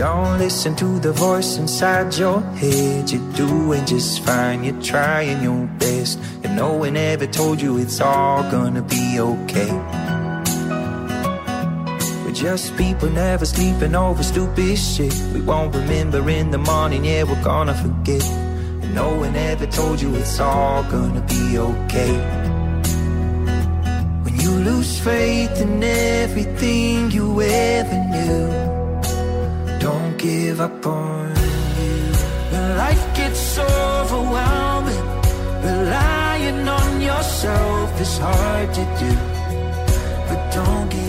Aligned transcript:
Don't 0.00 0.38
listen 0.38 0.74
to 0.76 0.98
the 0.98 1.12
voice 1.12 1.58
inside 1.58 2.16
your 2.16 2.40
head. 2.56 3.10
You're 3.10 3.32
doing 3.34 3.84
just 3.84 4.24
fine, 4.24 4.64
you're 4.64 4.80
trying 4.80 5.42
your 5.42 5.66
best. 5.78 6.18
And 6.42 6.56
no 6.56 6.72
one 6.72 6.96
ever 6.96 7.26
told 7.26 7.60
you 7.60 7.76
it's 7.76 8.00
all 8.00 8.42
gonna 8.50 8.80
be 8.80 9.20
okay. 9.20 9.70
We're 12.24 12.32
just 12.32 12.74
people 12.78 13.10
never 13.10 13.44
sleeping 13.44 13.94
over 13.94 14.22
stupid 14.22 14.78
shit. 14.78 15.14
We 15.34 15.42
won't 15.42 15.74
remember 15.74 16.30
in 16.30 16.50
the 16.50 16.56
morning, 16.56 17.04
yeah, 17.04 17.24
we're 17.24 17.44
gonna 17.44 17.74
forget. 17.74 18.24
And 18.24 18.94
no 18.94 19.16
one 19.16 19.36
ever 19.36 19.66
told 19.66 20.00
you 20.00 20.14
it's 20.14 20.40
all 20.40 20.82
gonna 20.84 21.20
be 21.28 21.58
okay. 21.58 22.14
When 24.24 24.34
you 24.40 24.50
lose 24.50 24.98
faith 24.98 25.60
in 25.60 25.84
everything 25.84 27.10
you 27.10 27.42
ever 27.42 27.98
knew. 28.08 28.69
Give 30.20 30.60
up 30.60 30.86
on 30.86 31.30
you. 31.30 32.76
Life 32.76 33.16
gets 33.16 33.58
overwhelming, 33.58 35.04
relying 35.64 36.68
on 36.68 37.00
yourself 37.00 38.00
is 38.00 38.18
hard 38.18 38.74
to 38.74 38.84
do. 39.00 39.40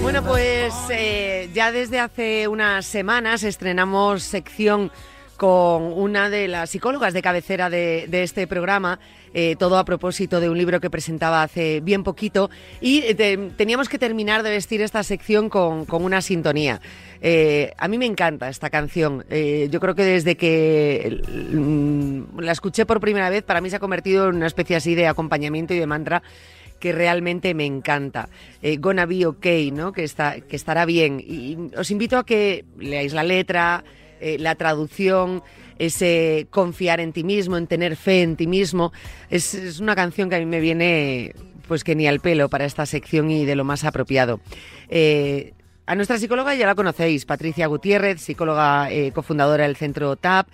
Bueno, 0.01 0.23
pues 0.23 0.73
eh, 0.89 1.49
ya 1.53 1.71
desde 1.71 1.99
hace 1.99 2.47
unas 2.47 2.85
semanas 2.85 3.43
estrenamos 3.43 4.23
sección 4.23 4.91
con 5.41 5.93
una 5.93 6.29
de 6.29 6.47
las 6.47 6.69
psicólogas 6.69 7.15
de 7.15 7.23
cabecera 7.23 7.71
de, 7.71 8.07
este 8.11 8.45
programa, 8.45 8.99
eh, 9.33 9.55
todo 9.57 9.79
a 9.79 9.85
propósito 9.85 10.39
de 10.39 10.47
un 10.47 10.55
libro 10.55 10.79
que 10.79 10.91
presentaba 10.91 11.41
hace 11.41 11.79
bien 11.79 12.03
poquito, 12.03 12.51
y 12.79 12.99
eh, 12.99 13.15
te- 13.15 13.37
teníamos 13.57 13.89
que 13.89 13.97
terminar 13.97 14.43
de 14.43 14.51
vestir 14.51 14.83
esta 14.83 15.01
sección 15.01 15.49
con, 15.49 15.87
una 15.89 16.21
sintonía. 16.21 16.79
Eh, 17.23 17.73
a 17.75 17.87
mí 17.87 17.97
me 17.97 18.05
encanta 18.05 18.49
esta 18.49 18.69
canción. 18.69 19.25
Yo 19.31 19.79
creo 19.79 19.95
que 19.95 20.03
desde 20.03 20.37
que 20.37 21.21
mm, 21.51 22.39
la 22.39 22.51
escuché 22.51 22.85
por 22.85 22.99
primera 22.99 23.31
vez, 23.31 23.41
para 23.41 23.61
mí 23.61 23.71
se 23.71 23.77
ha 23.77 23.79
convertido 23.79 24.29
en 24.29 24.35
una 24.35 24.45
especie 24.45 24.75
así 24.75 24.93
de 24.93 25.07
acompañamiento 25.07 25.73
y 25.73 25.79
de 25.79 25.87
mantra 25.87 26.21
que 26.79 26.91
realmente 26.91 27.55
me 27.55 27.65
encanta. 27.65 28.29
Gonna 28.77 29.07
Be 29.07 29.25
Okay, 29.25 29.71
¿no? 29.71 29.91
Que, 29.91 30.05
que 30.47 30.55
estará 30.55 30.85
bien. 30.85 31.19
Y 31.19 31.57
os 31.75 31.89
invito 31.89 32.19
a 32.19 32.25
que 32.27 32.63
leáis 32.77 33.13
la 33.13 33.23
letra, 33.23 33.83
eh, 34.21 34.37
la 34.39 34.55
traducción, 34.55 35.43
ese 35.79 36.47
confiar 36.49 36.99
en 36.99 37.11
ti 37.11 37.23
mismo, 37.23 37.57
en 37.57 37.67
tener 37.67 37.95
fe 37.95 38.21
en 38.21 38.35
ti 38.35 38.47
mismo. 38.47 38.93
Es, 39.29 39.53
es 39.53 39.79
una 39.79 39.95
canción 39.95 40.29
que 40.29 40.35
a 40.35 40.39
mí 40.39 40.45
me 40.45 40.59
viene 40.59 41.33
pues 41.67 41.83
que 41.83 41.95
ni 41.95 42.07
al 42.07 42.19
pelo 42.19 42.49
para 42.49 42.65
esta 42.65 42.85
sección 42.85 43.31
y 43.31 43.45
de 43.45 43.55
lo 43.55 43.63
más 43.63 43.83
apropiado. 43.83 44.39
Eh, 44.89 45.53
a 45.85 45.95
nuestra 45.95 46.17
psicóloga 46.17 46.53
ya 46.55 46.67
la 46.67 46.75
conocéis, 46.75 47.25
Patricia 47.25 47.67
Gutiérrez, 47.67 48.21
psicóloga 48.21 48.91
eh, 48.91 49.11
cofundadora 49.11 49.65
del 49.65 49.75
Centro 49.75 50.15
TAP, 50.15 50.47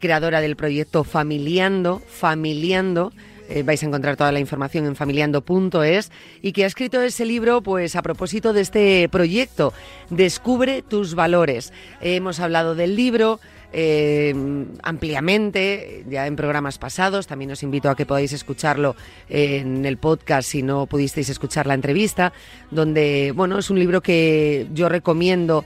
creadora 0.00 0.40
del 0.40 0.56
proyecto 0.56 1.04
Familiando, 1.04 2.00
Familiando, 2.06 3.12
eh, 3.48 3.62
vais 3.62 3.82
a 3.82 3.86
encontrar 3.86 4.16
toda 4.16 4.30
la 4.30 4.40
información 4.40 4.84
en 4.86 4.94
familiando.es 4.94 6.10
y 6.42 6.52
que 6.52 6.64
ha 6.64 6.66
escrito 6.66 7.00
ese 7.00 7.24
libro 7.24 7.62
pues 7.62 7.96
a 7.96 8.02
propósito 8.02 8.52
de 8.52 8.60
este 8.60 9.08
proyecto 9.08 9.72
Descubre 10.10 10.82
tus 10.82 11.14
valores. 11.14 11.72
Eh, 12.00 12.16
hemos 12.16 12.40
hablado 12.40 12.74
del 12.74 12.96
libro 12.96 13.40
eh, 13.72 14.34
ampliamente 14.82 16.04
ya 16.08 16.26
en 16.26 16.36
programas 16.36 16.78
pasados, 16.78 17.26
también 17.26 17.50
os 17.50 17.62
invito 17.62 17.90
a 17.90 17.96
que 17.96 18.06
podáis 18.06 18.32
escucharlo 18.32 18.96
en 19.28 19.84
el 19.84 19.98
podcast 19.98 20.48
si 20.48 20.62
no 20.62 20.86
pudisteis 20.86 21.28
escuchar 21.28 21.66
la 21.66 21.74
entrevista, 21.74 22.32
donde 22.70 23.32
bueno, 23.36 23.58
es 23.58 23.68
un 23.68 23.78
libro 23.78 24.00
que 24.00 24.66
yo 24.72 24.88
recomiendo 24.88 25.64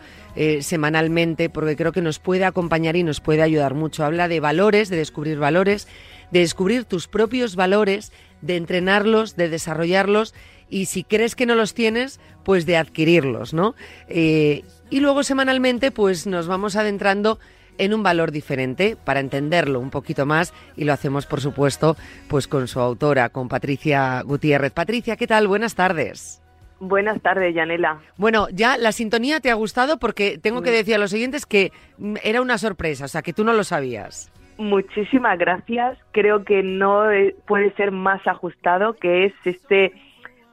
semanalmente 0.60 1.50
porque 1.50 1.76
creo 1.76 1.92
que 1.92 2.00
nos 2.00 2.18
puede 2.18 2.46
acompañar 2.46 2.96
y 2.96 3.02
nos 3.02 3.20
puede 3.20 3.42
ayudar 3.42 3.74
mucho. 3.74 4.02
Habla 4.04 4.28
de 4.28 4.40
valores, 4.40 4.88
de 4.88 4.96
descubrir 4.96 5.38
valores, 5.38 5.86
de 6.32 6.40
descubrir 6.40 6.84
tus 6.84 7.06
propios 7.06 7.54
valores, 7.54 8.12
de 8.40 8.56
entrenarlos, 8.56 9.36
de 9.36 9.48
desarrollarlos 9.48 10.34
y 10.68 10.86
si 10.86 11.04
crees 11.04 11.36
que 11.36 11.46
no 11.46 11.54
los 11.54 11.74
tienes, 11.74 12.18
pues 12.44 12.66
de 12.66 12.76
adquirirlos, 12.76 13.54
¿no? 13.54 13.74
Eh, 14.08 14.64
y 14.90 15.00
luego 15.00 15.22
semanalmente, 15.22 15.90
pues 15.90 16.26
nos 16.26 16.46
vamos 16.48 16.76
adentrando 16.76 17.38
en 17.78 17.94
un 17.94 18.02
valor 18.02 18.32
diferente 18.32 18.96
para 19.02 19.20
entenderlo 19.20 19.80
un 19.80 19.90
poquito 19.90 20.26
más 20.26 20.52
y 20.76 20.84
lo 20.84 20.92
hacemos, 20.92 21.26
por 21.26 21.40
supuesto, 21.40 21.96
pues 22.28 22.48
con 22.48 22.68
su 22.68 22.80
autora, 22.80 23.28
con 23.28 23.48
Patricia 23.48 24.22
Gutiérrez. 24.22 24.72
Patricia, 24.72 25.16
¿qué 25.16 25.26
tal? 25.26 25.48
Buenas 25.48 25.74
tardes. 25.74 26.42
Buenas 26.80 27.20
tardes, 27.22 27.54
Yanela. 27.54 28.00
Bueno, 28.16 28.48
ya 28.50 28.76
la 28.76 28.90
sintonía 28.90 29.40
te 29.40 29.50
ha 29.50 29.54
gustado 29.54 29.98
porque 29.98 30.38
tengo 30.38 30.62
que 30.62 30.72
decir 30.72 30.96
a 30.96 30.98
los 30.98 31.12
oyentes 31.12 31.46
que 31.46 31.70
mm, 31.98 32.16
era 32.24 32.40
una 32.40 32.58
sorpresa, 32.58 33.04
o 33.04 33.08
sea, 33.08 33.22
que 33.22 33.32
tú 33.32 33.44
no 33.44 33.52
lo 33.52 33.62
sabías. 33.62 34.32
Muchísimas 34.58 35.38
gracias. 35.38 35.98
Creo 36.12 36.44
que 36.44 36.62
no 36.62 37.10
eh, 37.10 37.34
puede 37.46 37.72
ser 37.72 37.90
más 37.90 38.26
ajustado, 38.26 38.94
que 38.94 39.26
es 39.26 39.32
este 39.44 39.92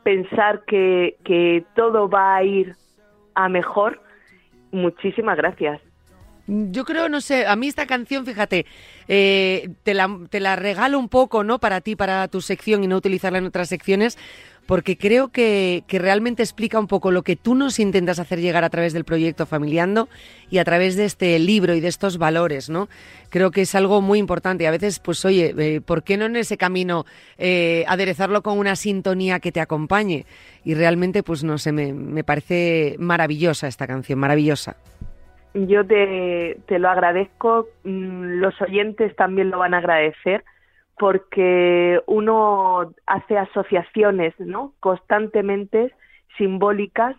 pensar 0.03 0.63
que, 0.65 1.17
que 1.23 1.65
todo 1.75 2.09
va 2.09 2.35
a 2.35 2.43
ir 2.43 2.75
a 3.35 3.49
mejor. 3.49 4.01
Muchísimas 4.71 5.37
gracias. 5.37 5.81
Yo 6.51 6.83
creo, 6.83 7.09
no 7.09 7.21
sé, 7.21 7.45
a 7.45 7.55
mí 7.55 7.67
esta 7.67 7.85
canción, 7.85 8.25
fíjate, 8.25 8.65
eh, 9.07 9.69
te, 9.83 9.93
la, 9.93 10.09
te 10.31 10.39
la 10.39 10.55
regalo 10.55 10.97
un 10.97 11.07
poco, 11.07 11.43
¿no? 11.43 11.59
Para 11.59 11.79
ti, 11.79 11.95
para 11.95 12.27
tu 12.27 12.41
sección 12.41 12.83
y 12.83 12.87
no 12.87 12.97
utilizarla 12.97 13.37
en 13.37 13.45
otras 13.45 13.69
secciones, 13.69 14.17
porque 14.65 14.97
creo 14.97 15.27
que, 15.27 15.83
que 15.85 15.99
realmente 15.99 16.41
explica 16.41 16.79
un 16.79 16.87
poco 16.87 17.11
lo 17.11 17.21
que 17.21 17.35
tú 17.35 17.53
nos 17.53 17.77
intentas 17.77 18.17
hacer 18.17 18.39
llegar 18.41 18.63
a 18.63 18.71
través 18.71 18.93
del 18.93 19.03
proyecto 19.03 19.45
Familiando 19.45 20.09
y 20.49 20.57
a 20.57 20.65
través 20.65 20.95
de 20.95 21.05
este 21.05 21.37
libro 21.37 21.75
y 21.75 21.81
de 21.81 21.87
estos 21.87 22.17
valores, 22.17 22.67
¿no? 22.67 22.89
Creo 23.29 23.51
que 23.51 23.61
es 23.61 23.75
algo 23.75 24.01
muy 24.01 24.17
importante 24.17 24.63
y 24.63 24.67
a 24.67 24.71
veces, 24.71 24.97
pues 24.97 25.23
oye, 25.25 25.53
eh, 25.55 25.81
¿por 25.81 26.01
qué 26.01 26.17
no 26.17 26.25
en 26.25 26.35
ese 26.35 26.57
camino 26.57 27.05
eh, 27.37 27.85
aderezarlo 27.87 28.41
con 28.41 28.57
una 28.57 28.75
sintonía 28.75 29.39
que 29.39 29.51
te 29.51 29.61
acompañe? 29.61 30.25
Y 30.65 30.73
realmente, 30.73 31.21
pues 31.21 31.43
no 31.43 31.59
sé, 31.59 31.71
me, 31.71 31.93
me 31.93 32.23
parece 32.23 32.95
maravillosa 32.97 33.67
esta 33.67 33.85
canción, 33.85 34.17
maravillosa. 34.17 34.77
Yo 35.53 35.85
te, 35.85 36.57
lo 36.69 36.89
agradezco, 36.89 37.67
mm, 37.83 38.39
los 38.39 38.61
oyentes 38.61 39.15
también 39.15 39.49
lo 39.49 39.59
van 39.59 39.73
a 39.73 39.79
agradecer, 39.79 40.43
porque 40.97 42.01
uno 42.05 42.91
hace 43.05 43.37
asociaciones 43.37 44.33
¿no? 44.39 44.73
constantemente 44.79 45.93
simbólicas 46.37 47.15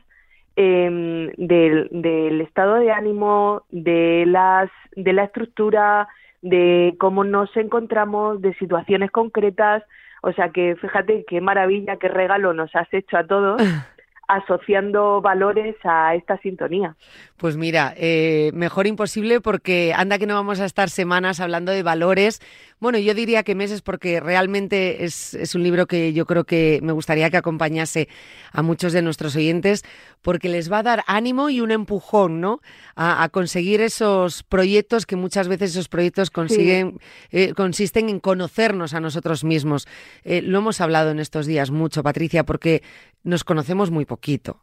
eh, 0.57 1.33
del, 1.37 1.89
del 1.91 2.41
estado 2.43 2.75
de 2.75 2.93
ánimo, 2.93 3.63
de, 3.71 4.25
las, 4.27 4.71
de 4.95 5.13
la 5.13 5.25
estructura, 5.25 6.09
de 6.43 6.95
cómo 6.99 7.25
nos 7.25 7.55
encontramos, 7.57 8.41
de 8.43 8.55
situaciones 8.55 9.11
concretas. 9.11 9.83
O 10.23 10.33
sea 10.33 10.51
que 10.51 10.77
fíjate 10.77 11.25
qué 11.27 11.41
maravilla, 11.41 11.97
qué 11.97 12.09
regalo 12.09 12.53
nos 12.53 12.75
has 12.77 12.93
hecho 12.93 13.17
a 13.17 13.27
todos 13.27 13.61
asociando 14.31 15.21
valores 15.21 15.75
a 15.83 16.15
esta 16.15 16.39
sintonía. 16.39 16.95
Pues 17.37 17.57
mira, 17.57 17.95
eh, 17.97 18.51
mejor 18.55 18.87
imposible 18.87 19.41
porque 19.41 19.93
anda 19.97 20.19
que 20.19 20.27
no 20.27 20.35
vamos 20.35 20.61
a 20.61 20.67
estar 20.67 20.89
semanas 20.89 21.41
hablando 21.41 21.73
de 21.73 21.83
valores. 21.83 22.41
Bueno, 22.81 22.99
yo 22.99 23.13
diría 23.15 23.43
que 23.43 23.55
meses 23.55 23.83
porque 23.83 24.21
realmente 24.21 25.05
es, 25.05 25.35
es, 25.35 25.55
un 25.55 25.63
libro 25.63 25.87
que 25.87 26.13
yo 26.13 26.25
creo 26.25 26.45
que 26.45 26.81
me 26.83 26.93
gustaría 26.93 27.29
que 27.31 27.37
acompañase 27.37 28.09
a 28.53 28.63
muchos 28.63 28.93
de 28.93 29.03
nuestros 29.03 29.37
oyentes 29.37 29.85
porque 30.23 30.49
les 30.49 30.73
va 30.73 30.79
a 30.79 30.83
dar 30.83 31.05
ánimo 31.07 31.51
y 31.51 31.61
un 31.61 31.71
empujón, 31.71 32.41
¿no? 32.41 32.61
A, 32.97 33.23
a 33.23 33.29
conseguir 33.29 33.83
esos 33.83 34.43
proyectos 34.43 35.05
que 35.05 35.17
muchas 35.17 35.47
veces 35.47 35.73
esos 35.73 35.89
proyectos 35.89 36.31
consiguen, 36.31 36.99
sí. 37.31 37.39
eh, 37.39 37.55
consisten 37.55 38.09
en 38.09 38.19
conocernos 38.19 38.95
a 38.95 39.01
nosotros 39.01 39.45
mismos. 39.45 39.87
Eh, 40.25 40.41
lo 40.41 40.59
hemos 40.59 40.81
hablado 40.81 41.11
en 41.11 41.21
estos 41.21 41.47
días 41.47 41.71
mucho, 41.71 42.03
Patricia, 42.03 42.45
porque 42.45 42.83
nos 43.23 43.45
conocemos 43.45 43.91
muy 43.91 44.07
poquito 44.07 44.61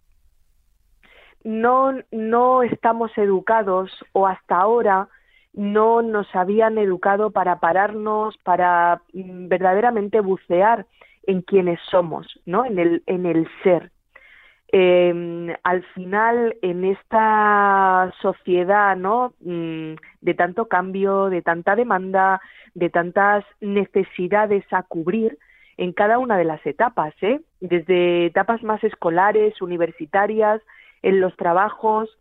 no, 1.48 1.94
no 2.12 2.62
estamos 2.64 3.12
educados 3.18 3.90
o 4.12 4.28
hasta 4.28 4.58
ahora 4.58 5.08
no 5.58 6.04
nos 6.04 6.28
habían 6.36 6.78
educado 6.78 7.32
para 7.32 7.60
pararnos, 7.60 8.38
para 8.44 9.02
mm, 9.12 9.48
verdaderamente 9.48 10.22
bucear 10.22 10.86
en 11.24 11.42
quienes 11.42 11.80
somos, 11.90 12.40
¿no? 12.46 12.64
En 12.64 12.78
el, 12.78 13.04
en 13.08 13.26
el 13.26 13.50
ser. 13.64 13.92
Eh, 14.72 15.56
al 15.64 15.84
final, 15.96 16.56
en 16.62 16.86
esta 16.86 18.14
sociedad, 18.22 18.96
¿no? 18.96 19.34
Mm, 19.40 19.96
de 20.22 20.34
tanto 20.36 20.68
cambio, 20.68 21.30
de 21.30 21.42
tanta 21.42 21.76
demanda, 21.76 22.40
de 22.76 22.92
tantas 22.92 23.44
necesidades 23.60 24.64
a 24.72 24.84
cubrir 24.84 25.40
en 25.78 25.92
cada 25.92 26.20
una 26.20 26.38
de 26.38 26.46
las 26.46 26.64
etapas, 26.68 27.16
¿eh? 27.22 27.42
Desde 27.62 28.28
etapas 28.28 28.62
más 28.62 28.84
escolares, 28.84 29.60
universitarias, 29.60 30.62
en 31.02 31.20
los 31.20 31.36
trabajos, 31.36 32.16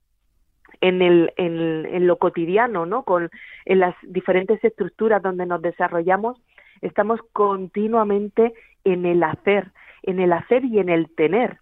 en, 0.80 1.02
el, 1.02 1.32
en, 1.36 2.06
lo 2.06 2.16
cotidiano, 2.18 2.86
¿no? 2.86 3.02
Con, 3.04 3.30
en 3.64 3.80
las 3.80 3.94
diferentes 4.02 4.62
estructuras 4.64 5.22
donde 5.22 5.46
nos 5.46 5.62
desarrollamos, 5.62 6.38
estamos 6.80 7.20
continuamente 7.32 8.54
en 8.84 9.06
el 9.06 9.22
hacer, 9.22 9.72
en 10.02 10.20
el 10.20 10.32
hacer 10.32 10.64
y 10.64 10.78
en 10.78 10.88
el 10.88 11.14
tener. 11.14 11.58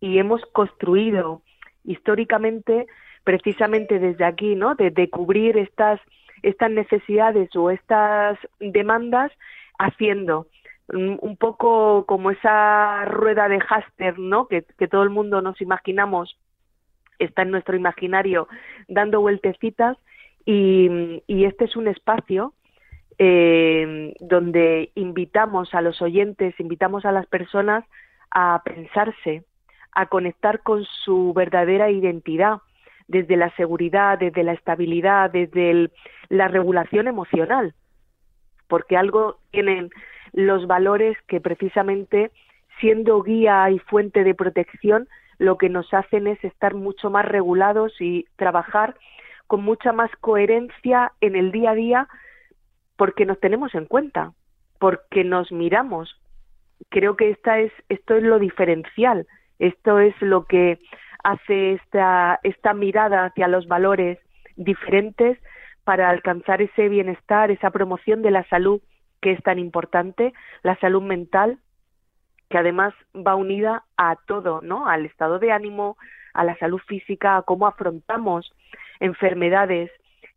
Y 0.00 0.18
hemos 0.18 0.44
construido 0.52 1.42
históricamente 1.84 2.86
precisamente 3.24 3.98
desde 3.98 4.24
aquí, 4.24 4.54
¿no? 4.54 4.74
De, 4.74 4.90
de 4.90 5.10
cubrir 5.10 5.56
estas, 5.56 6.00
estas 6.42 6.70
necesidades 6.70 7.54
o 7.56 7.70
estas 7.70 8.38
demandas 8.60 9.32
haciendo 9.78 10.46
un 10.88 11.36
poco 11.36 12.06
como 12.06 12.30
esa 12.30 13.04
rueda 13.06 13.48
de 13.48 13.58
Haster, 13.58 14.18
¿no? 14.18 14.46
Que, 14.46 14.64
que 14.78 14.86
todo 14.86 15.02
el 15.02 15.10
mundo 15.10 15.42
nos 15.42 15.60
imaginamos 15.60 16.38
está 17.18 17.42
en 17.42 17.50
nuestro 17.50 17.76
imaginario 17.76 18.48
dando 18.88 19.20
vueltecitas 19.20 19.96
y, 20.44 21.22
este 21.28 21.64
es 21.64 21.76
un 21.76 21.88
espacio 21.88 22.54
eh, 23.18 24.14
donde 24.20 24.90
invitamos 24.94 25.74
a 25.74 25.80
los 25.80 26.00
oyentes, 26.02 26.58
invitamos 26.60 27.04
a 27.04 27.12
las 27.12 27.26
personas 27.26 27.84
a 28.30 28.62
pensarse, 28.64 29.44
a 29.92 30.06
conectar 30.06 30.62
con 30.62 30.84
su 31.04 31.32
verdadera 31.34 31.90
identidad, 31.90 32.58
desde 33.08 33.36
la 33.36 33.54
seguridad, 33.56 34.18
desde 34.18 34.42
la 34.42 34.52
estabilidad, 34.52 35.30
desde 35.30 35.90
la 36.28 36.48
regulación 36.48 37.08
emocional, 37.08 37.74
porque 38.68 38.96
algo 38.96 39.38
tienen 39.50 39.90
los 40.32 40.66
valores 40.66 41.16
que 41.28 41.40
precisamente 41.40 42.30
siendo 42.80 43.22
guía 43.22 43.70
y 43.70 43.78
fuente 43.78 44.24
de 44.24 44.34
protección 44.34 45.08
lo 45.38 45.58
que 45.58 45.68
nos 45.68 45.92
hacen 45.92 46.26
es 46.26 46.42
estar 46.44 46.74
mucho 46.74 47.10
más 47.10 47.24
regulados 47.24 47.92
y 48.00 48.26
trabajar 48.36 48.96
con 49.46 49.62
mucha 49.62 49.92
más 49.92 50.10
coherencia 50.20 51.12
en 51.20 51.36
el 51.36 51.52
día 51.52 51.70
a 51.70 51.74
día 51.74 52.08
porque 52.96 53.26
nos 53.26 53.38
tenemos 53.40 53.74
en 53.74 53.86
cuenta, 53.86 54.32
porque 54.78 55.24
nos 55.24 55.52
miramos. 55.52 56.20
Creo 56.88 57.16
que 57.16 57.30
esta 57.30 57.58
es, 57.58 57.72
esto 57.88 58.14
es 58.14 58.22
lo 58.22 58.38
diferencial, 58.38 59.26
esto 59.58 59.98
es 59.98 60.14
lo 60.20 60.46
que 60.46 60.78
hace 61.22 61.72
esta, 61.72 62.40
esta 62.42 62.74
mirada 62.74 63.26
hacia 63.26 63.48
los 63.48 63.66
valores 63.66 64.18
diferentes 64.56 65.38
para 65.84 66.10
alcanzar 66.10 66.62
ese 66.62 66.88
bienestar, 66.88 67.50
esa 67.50 67.70
promoción 67.70 68.22
de 68.22 68.30
la 68.30 68.44
salud 68.48 68.80
que 69.20 69.32
es 69.32 69.42
tan 69.42 69.58
importante, 69.58 70.32
la 70.62 70.76
salud 70.78 71.02
mental, 71.02 71.58
que 72.48 72.58
además 72.58 72.94
va 73.14 73.34
unida 73.34 73.84
a 73.96 74.16
todo, 74.26 74.60
¿no? 74.62 74.88
Al 74.88 75.06
estado 75.06 75.38
de 75.38 75.52
ánimo, 75.52 75.96
a 76.34 76.44
la 76.44 76.56
salud 76.58 76.80
física, 76.86 77.36
a 77.36 77.42
cómo 77.42 77.66
afrontamos 77.66 78.52
enfermedades 79.00 79.90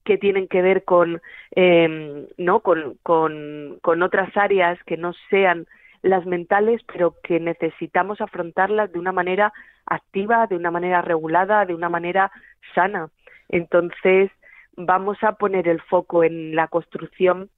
que 0.03 0.17
tienen 0.17 0.47
que 0.47 0.61
ver 0.61 0.83
con, 0.85 1.21
eh, 1.55 2.27
¿no? 2.37 2.61
Con, 2.61 2.97
con, 3.03 3.77
con 3.81 4.01
otras 4.01 4.35
áreas 4.35 4.81
que 4.85 4.97
no 4.97 5.13
sean 5.29 5.67
las 6.01 6.25
mentales, 6.25 6.81
pero 6.91 7.15
que 7.23 7.39
necesitamos 7.39 8.21
afrontarlas 8.21 8.91
de 8.91 8.99
una 8.99 9.11
manera 9.11 9.53
activa, 9.85 10.47
de 10.47 10.55
una 10.55 10.71
manera 10.71 11.01
regulada, 11.01 11.65
de 11.65 11.75
una 11.75 11.89
manera 11.89 12.31
sana. 12.73 13.09
Entonces, 13.49 14.31
vamos 14.77 15.17
a 15.23 15.33
poner 15.33 15.67
el 15.67 15.81
foco 15.81 16.23
en 16.23 16.55
la 16.55 16.67
construcción 16.67 17.49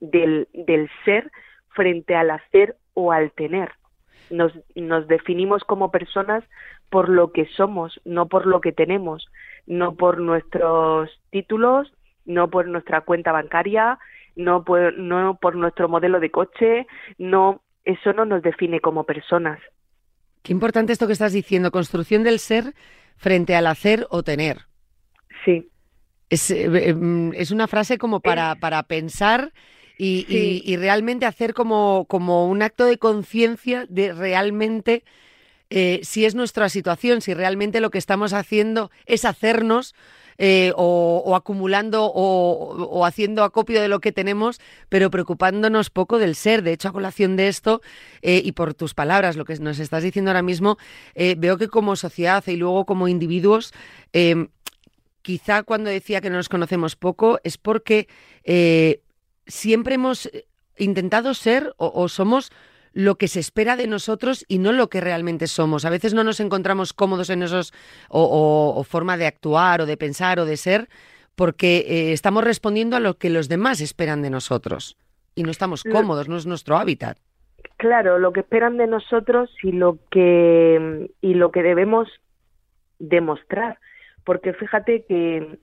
del, 0.00 0.48
del 0.52 0.88
ser 1.04 1.30
frente 1.70 2.14
al 2.14 2.30
hacer 2.30 2.76
o 2.94 3.12
al 3.12 3.32
tener. 3.32 3.72
Nos, 4.30 4.52
nos 4.74 5.08
definimos 5.08 5.64
como 5.64 5.90
personas 5.90 6.44
por 6.90 7.08
lo 7.08 7.32
que 7.32 7.46
somos, 7.56 8.00
no 8.04 8.28
por 8.28 8.46
lo 8.46 8.60
que 8.60 8.72
tenemos, 8.72 9.26
no 9.66 9.94
por 9.94 10.18
nuestros 10.18 11.10
títulos, 11.30 11.92
no 12.24 12.48
por 12.50 12.66
nuestra 12.66 13.02
cuenta 13.02 13.32
bancaria, 13.32 13.98
no 14.36 14.64
por, 14.64 14.96
no 14.96 15.38
por 15.40 15.56
nuestro 15.56 15.88
modelo 15.88 16.20
de 16.20 16.30
coche, 16.30 16.86
no, 17.18 17.62
eso 17.84 18.12
no 18.12 18.24
nos 18.24 18.42
define 18.42 18.80
como 18.80 19.04
personas. 19.04 19.60
Qué 20.42 20.52
importante 20.52 20.92
esto 20.92 21.06
que 21.06 21.12
estás 21.12 21.32
diciendo, 21.32 21.70
construcción 21.70 22.22
del 22.22 22.38
ser 22.38 22.74
frente 23.16 23.56
al 23.56 23.66
hacer 23.66 24.06
o 24.10 24.22
tener. 24.22 24.58
Sí. 25.44 25.68
Es, 26.30 26.50
eh, 26.50 26.90
em, 26.90 27.32
es 27.34 27.50
una 27.50 27.66
frase 27.66 27.98
como 27.98 28.20
para, 28.20 28.54
para 28.56 28.82
pensar 28.84 29.52
y, 29.98 30.76
realmente 30.76 31.26
hacer 31.26 31.54
como, 31.54 32.06
como 32.08 32.46
un 32.46 32.62
acto 32.62 32.84
de 32.84 32.98
conciencia 32.98 33.84
de 33.88 34.12
realmente 34.12 35.02
eh, 35.70 36.00
si 36.02 36.24
es 36.24 36.34
nuestra 36.34 36.68
situación, 36.68 37.20
si 37.20 37.34
realmente 37.34 37.80
lo 37.80 37.90
que 37.90 37.98
estamos 37.98 38.32
haciendo 38.32 38.90
es 39.04 39.24
hacernos 39.26 39.94
eh, 40.38 40.72
o, 40.76 41.34
acumulando 41.34 42.06
o, 42.06 43.04
haciendo 43.04 43.42
acopio 43.42 43.82
de 43.82 43.88
lo 43.88 44.00
que 44.00 44.12
tenemos, 44.12 44.60
pero 44.88 45.10
preocupándonos 45.10 45.90
poco 45.90 46.18
del 46.18 46.36
ser. 46.36 46.62
De 46.62 46.72
hecho, 46.72 46.88
a 46.88 46.92
colación 46.92 47.36
de 47.36 47.48
esto 47.48 47.82
eh, 48.22 48.40
y 48.42 48.52
por 48.52 48.72
tus 48.72 48.94
palabras, 48.94 49.36
lo 49.36 49.44
que 49.44 49.56
nos 49.56 49.78
estás 49.78 50.02
diciendo 50.02 50.30
ahora 50.30 50.42
mismo, 50.42 50.78
veo 51.14 51.58
que 51.58 51.68
como 51.68 51.96
sociedad 51.96 52.44
y 52.46 52.56
luego 52.56 52.86
como 52.86 53.08
individuos, 53.08 53.74
quizá 55.22 55.64
cuando 55.64 55.90
decía 55.90 56.20
que 56.20 56.30
no 56.30 56.36
nos 56.36 56.48
conocemos 56.48 56.96
poco 56.96 57.40
es 57.42 57.58
porque 57.58 58.08
siempre 59.48 59.96
hemos 59.96 60.26
eh, 60.26 60.46
intentado 60.76 61.34
ser 61.34 61.74
o, 61.76 62.08
somos 62.08 62.52
lo 62.92 63.16
que 63.16 63.28
se 63.28 63.40
espera 63.40 63.76
de 63.76 63.86
nosotros 63.86 64.44
y 64.48 64.58
no 64.58 64.72
lo 64.72 64.88
que 64.88 65.00
realmente 65.00 65.46
somos. 65.46 65.84
A 65.84 65.90
veces 65.90 66.14
no 66.14 66.24
nos 66.24 66.40
encontramos 66.40 66.92
cómodos 66.92 67.30
en 67.30 67.42
esos 67.42 67.72
o, 68.08 68.82
forma 68.84 69.16
de 69.16 69.26
actuar 69.26 69.80
o 69.80 69.86
de 69.86 69.96
pensar 69.96 70.38
o 70.38 70.44
de 70.44 70.56
ser 70.56 70.88
porque 71.34 71.84
eh, 71.86 72.12
estamos 72.12 72.44
respondiendo 72.44 72.96
a 72.96 73.00
lo 73.00 73.14
que 73.14 73.30
los 73.30 73.48
demás 73.48 73.80
esperan 73.80 74.22
de 74.22 74.30
nosotros 74.30 74.96
y 75.34 75.42
no 75.42 75.50
estamos 75.50 75.84
cómodos, 75.84 76.28
no 76.28 76.36
es 76.36 76.46
nuestro 76.46 76.76
hábitat. 76.76 77.18
Claro, 77.76 78.18
lo 78.18 78.32
que 78.32 78.40
esperan 78.40 78.76
de 78.76 78.88
nosotros 78.88 79.50
y 79.62 79.70
lo 79.70 79.98
que 80.10 81.10
y 81.20 81.34
lo 81.34 81.52
que 81.52 81.62
debemos 81.62 82.08
demostrar, 82.98 83.78
porque 84.24 84.52
fíjate 84.52 85.04
que, 85.08 85.58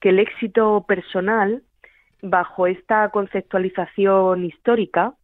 que 0.00 0.10
el 0.10 0.20
éxito 0.20 0.84
personal 0.86 1.64
bajo 2.22 2.66
esta 2.66 3.08
conceptualización 3.10 4.44
histórica, 4.44 5.14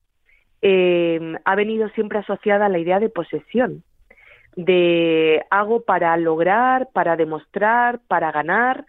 eh, 0.61 1.37
ha 1.45 1.55
venido 1.57 1.89
siempre 1.91 2.19
asociada 2.19 2.67
a 2.67 2.69
la 2.69 2.79
idea 2.79 3.01
de 3.01 3.09
posesión, 3.09 3.83
de 4.55 5.45
hago 5.51 5.83
para 5.83 6.17
lograr, 6.17 6.89
para 6.93 7.17
demostrar, 7.17 8.01
para 8.07 8.31
ganar, 8.31 8.85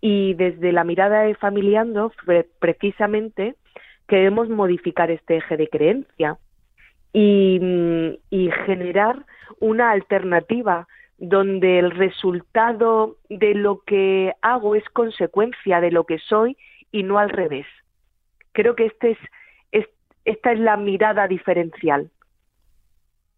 y 0.00 0.34
desde 0.34 0.72
la 0.72 0.84
mirada 0.84 1.22
de 1.22 1.34
Familiando, 1.34 2.12
precisamente, 2.58 3.54
queremos 4.06 4.48
modificar 4.48 5.10
este 5.10 5.36
eje 5.36 5.56
de 5.56 5.68
creencia 5.68 6.36
y, 7.12 7.58
y 8.28 8.50
generar 8.66 9.24
una 9.60 9.92
alternativa 9.92 10.86
donde 11.18 11.78
el 11.78 11.90
resultado 11.92 13.16
de 13.30 13.54
lo 13.54 13.80
que 13.86 14.34
hago 14.42 14.74
es 14.74 14.84
consecuencia 14.90 15.80
de 15.80 15.90
lo 15.90 16.04
que 16.04 16.18
soy 16.18 16.56
y 16.94 17.02
no 17.02 17.18
al 17.18 17.28
revés. 17.28 17.66
Creo 18.52 18.76
que 18.76 18.86
este 18.86 19.18
es, 19.72 19.88
esta 20.24 20.52
es 20.52 20.60
la 20.60 20.76
mirada 20.76 21.26
diferencial. 21.26 22.08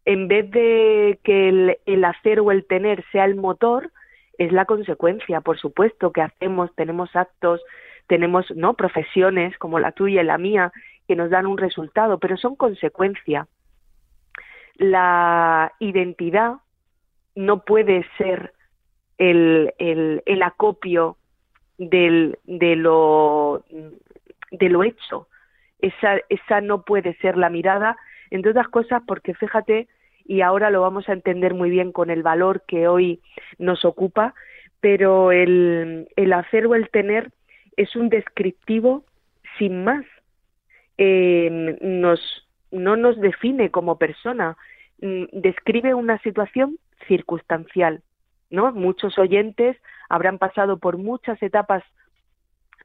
En 0.05 0.29
vez 0.29 0.51
de 0.51 1.19
que 1.25 1.49
el, 1.49 1.79
el 1.87 2.05
hacer 2.05 2.41
o 2.41 2.51
el 2.51 2.67
tener 2.67 3.03
sea 3.13 3.25
el 3.25 3.35
motor, 3.35 3.91
es 4.37 4.53
la 4.53 4.67
consecuencia, 4.67 5.41
por 5.41 5.59
supuesto, 5.59 6.13
que 6.13 6.21
hacemos, 6.21 6.71
tenemos 6.75 7.17
actos, 7.17 7.63
tenemos 8.09 8.45
no 8.55 8.75
profesiones 8.75 9.57
como 9.57 9.79
la 9.79 9.93
tuya 9.93 10.21
y 10.21 10.27
la 10.27 10.37
mía 10.37 10.71
que 11.09 11.17
nos 11.17 11.31
dan 11.31 11.47
un 11.47 11.57
resultado, 11.57 12.19
pero 12.19 12.37
son 12.37 12.57
consecuencia. 12.57 13.49
La 14.75 15.73
identidad 15.79 16.57
no 17.35 17.65
puede 17.65 18.05
ser 18.19 18.53
el, 19.17 19.73
el, 19.79 20.23
el 20.27 20.43
acopio 20.43 21.17
del, 21.79 22.39
de, 22.45 22.77
lo, 22.77 23.65
de 24.51 24.69
lo 24.69 24.85
hecho. 24.85 25.29
Esa, 25.81 26.19
esa 26.29 26.61
no 26.61 26.83
puede 26.83 27.15
ser 27.17 27.37
la 27.37 27.51
mirada, 27.51 27.97
entre 28.31 28.51
otras 28.51 28.69
cosas 28.69 29.03
porque 29.07 29.35
fíjate, 29.35 29.89
y 30.25 30.41
ahora 30.41 30.71
lo 30.71 30.81
vamos 30.81 31.09
a 31.09 31.13
entender 31.13 31.55
muy 31.55 31.71
bien 31.71 31.93
con 31.93 32.11
el 32.11 32.23
valor 32.23 32.63
que 32.67 32.89
hoy 32.89 33.21
nos 33.59 33.85
ocupa, 33.85 34.35
pero 34.81 35.33
el, 35.33 36.09
el 36.17 36.33
hacer 36.33 36.67
o 36.67 36.75
el 36.75 36.91
tener 36.91 37.31
es 37.77 37.95
un 37.95 38.09
descriptivo 38.09 39.05
sin 39.59 39.85
más. 39.85 40.05
Eh, 40.99 41.77
nos, 41.81 42.21
no 42.71 42.97
nos 42.97 43.21
define 43.21 43.71
como 43.71 43.99
persona, 43.99 44.57
mm, 45.01 45.25
describe 45.33 45.95
una 45.95 46.19
situación 46.21 46.79
circunstancial. 47.07 48.03
¿No? 48.51 48.73
Muchos 48.73 49.19
oyentes 49.19 49.77
habrán 50.09 50.39
pasado 50.39 50.79
por 50.79 50.99
muchas 50.99 51.43
etapas 51.43 51.83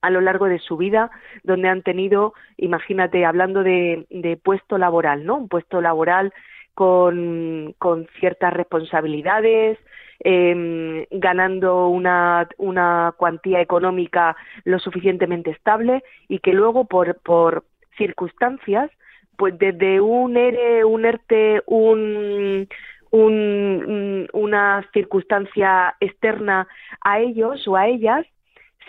a 0.01 0.09
lo 0.09 0.21
largo 0.21 0.45
de 0.45 0.59
su 0.59 0.77
vida 0.77 1.11
donde 1.43 1.69
han 1.69 1.83
tenido, 1.83 2.33
imagínate, 2.57 3.25
hablando 3.25 3.63
de, 3.63 4.39
puesto 4.43 4.77
laboral, 4.77 5.25
¿no? 5.25 5.37
Un 5.37 5.47
puesto 5.47 5.81
laboral 5.81 6.33
con, 6.73 7.75
con 7.77 8.07
ciertas 8.19 8.53
responsabilidades, 8.53 9.77
eh, 10.23 11.07
ganando 11.11 11.87
una, 11.87 12.47
una 12.57 13.13
cuantía 13.17 13.61
económica 13.61 14.35
lo 14.65 14.79
suficientemente 14.79 15.51
estable 15.51 16.03
y 16.27 16.39
que 16.39 16.53
luego 16.53 16.85
por, 16.85 17.19
por 17.21 17.65
circunstancias, 17.97 18.91
pues 19.37 19.57
desde 19.57 19.99
un 19.99 20.37
ERE, 20.37 20.85
un 20.85 21.05
ERTE, 21.05 21.63
un, 21.65 22.67
un, 23.11 24.27
una 24.33 24.89
circunstancia 24.93 25.95
externa 25.99 26.67
a 27.01 27.19
ellos 27.19 27.67
o 27.67 27.75
a 27.75 27.87
ellas, 27.87 28.25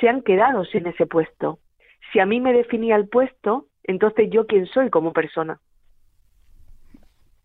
se 0.01 0.09
han 0.09 0.23
quedado 0.23 0.65
sin 0.65 0.87
ese 0.87 1.07
puesto. 1.07 1.59
Si 2.13 2.21
a 2.21 2.27
mí 2.27 2.41
me 2.41 2.53
definía 2.53 2.97
el 2.97 3.09
puesto, 3.09 3.67
entonces 3.85 4.29
yo 4.31 4.47
quién 4.47 4.67
soy 4.67 4.91
como 4.91 5.13
persona. 5.13 5.61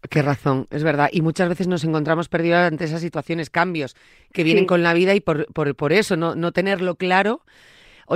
Qué 0.10 0.22
razón, 0.22 0.67
es 0.69 0.84
verdad. 0.84 1.10
Y 1.12 1.22
muchas 1.22 1.50
veces 1.50 1.67
nos 1.67 1.84
encontramos 1.84 2.29
perdidos 2.29 2.60
ante 2.60 2.86
esas 2.86 3.01
situaciones, 3.01 3.50
cambios 3.50 3.96
que 4.31 4.43
vienen 4.43 4.65
con 4.65 4.84
la 4.84 4.93
vida 4.93 5.15
y 5.15 5.19
por, 5.19 5.51
por, 5.53 5.75
por 5.75 5.91
eso, 5.91 6.15
no, 6.15 6.36
no 6.36 6.51
tenerlo 6.51 6.96
claro 6.96 7.41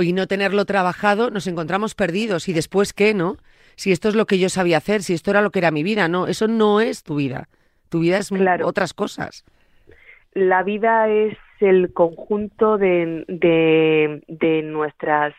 y 0.00 0.12
no 0.12 0.26
tenerlo 0.26 0.64
trabajado, 0.64 1.30
nos 1.30 1.46
encontramos 1.46 1.94
perdidos. 1.94 2.48
¿Y 2.48 2.52
después 2.52 2.92
qué, 2.92 3.12
no? 3.12 3.36
Si 3.76 3.92
esto 3.92 4.08
es 4.08 4.14
lo 4.14 4.26
que 4.26 4.38
yo 4.38 4.48
sabía 4.48 4.78
hacer, 4.78 5.02
si 5.02 5.12
esto 5.12 5.30
era 5.30 5.42
lo 5.42 5.50
que 5.50 5.58
era 5.58 5.70
mi 5.70 5.82
vida, 5.82 6.08
no, 6.08 6.28
eso 6.28 6.48
no 6.48 6.80
es 6.80 7.02
tu 7.02 7.16
vida. 7.16 7.48
Tu 7.92 8.00
vida 8.00 8.16
es 8.16 8.32
otras 8.64 8.94
cosas. 8.94 9.44
La 10.32 10.62
vida 10.62 11.10
es 11.10 11.36
el 11.60 11.92
conjunto 11.92 12.78
de, 12.78 13.26
de, 13.28 14.22
de 14.28 14.62
nuestras 14.62 15.34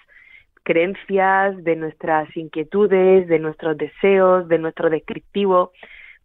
creencias, 0.61 1.63
de 1.63 1.75
nuestras 1.75 2.29
inquietudes, 2.37 3.27
de 3.27 3.39
nuestros 3.39 3.75
deseos, 3.75 4.47
de 4.49 4.59
nuestro 4.59 4.91
descriptivo, 4.91 5.71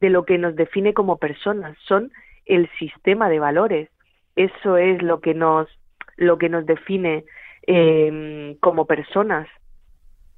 de 0.03 0.11
lo 0.11 0.27
que 0.27 0.37
nos 0.37 0.55
define 0.55 0.93
como 0.93 1.17
personas. 1.17 1.79
Son 1.87 2.13
el 2.45 2.69
sistema 2.79 3.31
de 3.31 3.39
valores. 3.39 3.89
Eso 4.37 4.77
es 4.77 5.03
lo 5.03 5.21
que 5.21 5.33
nos, 5.33 5.67
lo 6.19 6.37
que 6.37 6.51
nos 6.51 6.67
define 6.67 7.25
eh, 7.67 8.55
como 8.61 8.85
personas. 8.85 9.49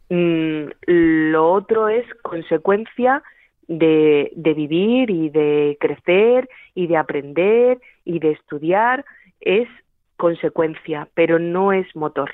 Mm, 0.09 0.66
lo 0.87 1.50
otro 1.50 1.88
es 1.88 2.06
consecuencia 2.23 3.25
de, 3.70 4.32
de 4.34 4.52
vivir 4.54 5.10
y 5.10 5.30
de 5.30 5.78
crecer 5.80 6.48
y 6.74 6.88
de 6.88 6.96
aprender 6.96 7.78
y 8.04 8.18
de 8.18 8.32
estudiar. 8.32 9.04
Es 9.40 9.68
consecuencia, 10.16 11.08
pero 11.14 11.38
no 11.38 11.72
es 11.72 11.86
motor. 11.94 12.32